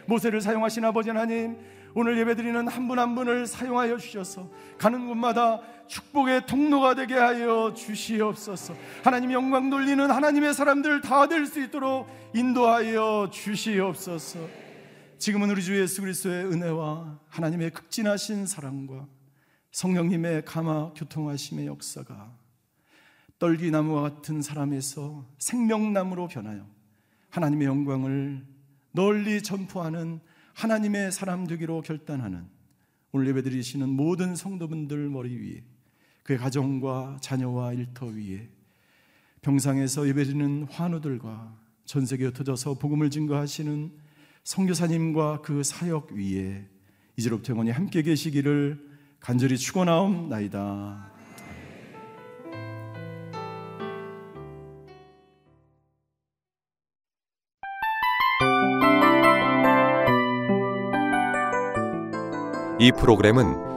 모세를 0.06 0.40
사용하신 0.42 0.86
아버지 0.86 1.10
하나님, 1.10 1.58
오늘 1.96 2.16
예배드리는 2.20 2.68
한 2.68 2.88
분한 2.88 3.16
분을 3.16 3.48
사용하여 3.48 3.98
주셔서 3.98 4.48
가는 4.78 5.08
곳마다 5.08 5.62
축복의 5.88 6.46
통로가 6.46 6.96
되게 6.96 7.14
하여 7.16 7.74
주시옵소서. 7.74 8.76
하나님 9.04 9.32
영광 9.32 9.70
돌리는 9.70 10.10
하나님의 10.10 10.54
사람들 10.54 11.02
다 11.02 11.28
될 11.28 11.46
수 11.48 11.62
있도록 11.64 12.08
인도하여 12.36 13.30
주시옵소서. 13.32 14.40
지금은 15.18 15.50
우리 15.50 15.64
주 15.64 15.80
예수 15.80 16.02
그리스도의 16.02 16.46
은혜와 16.46 17.20
하나님의 17.30 17.72
극진하신 17.72 18.46
사랑과 18.46 19.08
성령님의 19.72 20.46
감화 20.46 20.92
교통하심의 20.96 21.68
역사가 21.68 22.32
떨기나무와 23.40 24.02
같은 24.04 24.42
사람에서 24.42 25.26
생명나무로 25.40 26.28
변하여 26.28 26.68
하나님의 27.30 27.68
영광을 27.68 28.46
널리 28.92 29.44
전포하는 29.44 30.20
하나님의 30.54 31.12
사람 31.12 31.46
되기로 31.46 31.82
결단하는 31.82 32.48
오늘 33.12 33.28
예배드리시는 33.28 33.90
모든 33.90 34.36
성도분들 34.36 35.10
머리 35.10 35.36
위에 35.36 35.64
그의 36.28 36.38
가정과 36.40 37.20
자녀와 37.22 37.72
일터 37.72 38.08
위에 38.08 38.50
병상에서 39.42 40.10
예배드리는 40.10 40.68
환우들과 40.70 41.56
전 41.86 42.06
세계에 42.06 42.28
흩어져서 42.28 42.74
복음을 42.74 43.10
증거하시는 43.10 43.94
성교사님과 44.44 45.42
그 45.42 45.64
사역 45.64 46.12
위에 46.12 46.68
이제로부터 47.16 47.54
영원히 47.54 47.72
함께 47.72 48.02
계시기를 48.02 48.78
간절히 49.22 49.58
축원하옵나이다. 49.58 51.14
이 62.80 62.92
프로그램은 62.92 63.77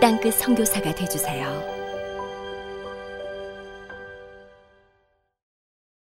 땅끝 0.00 0.34
선교사가 0.34 0.94
되주세요 0.94 1.75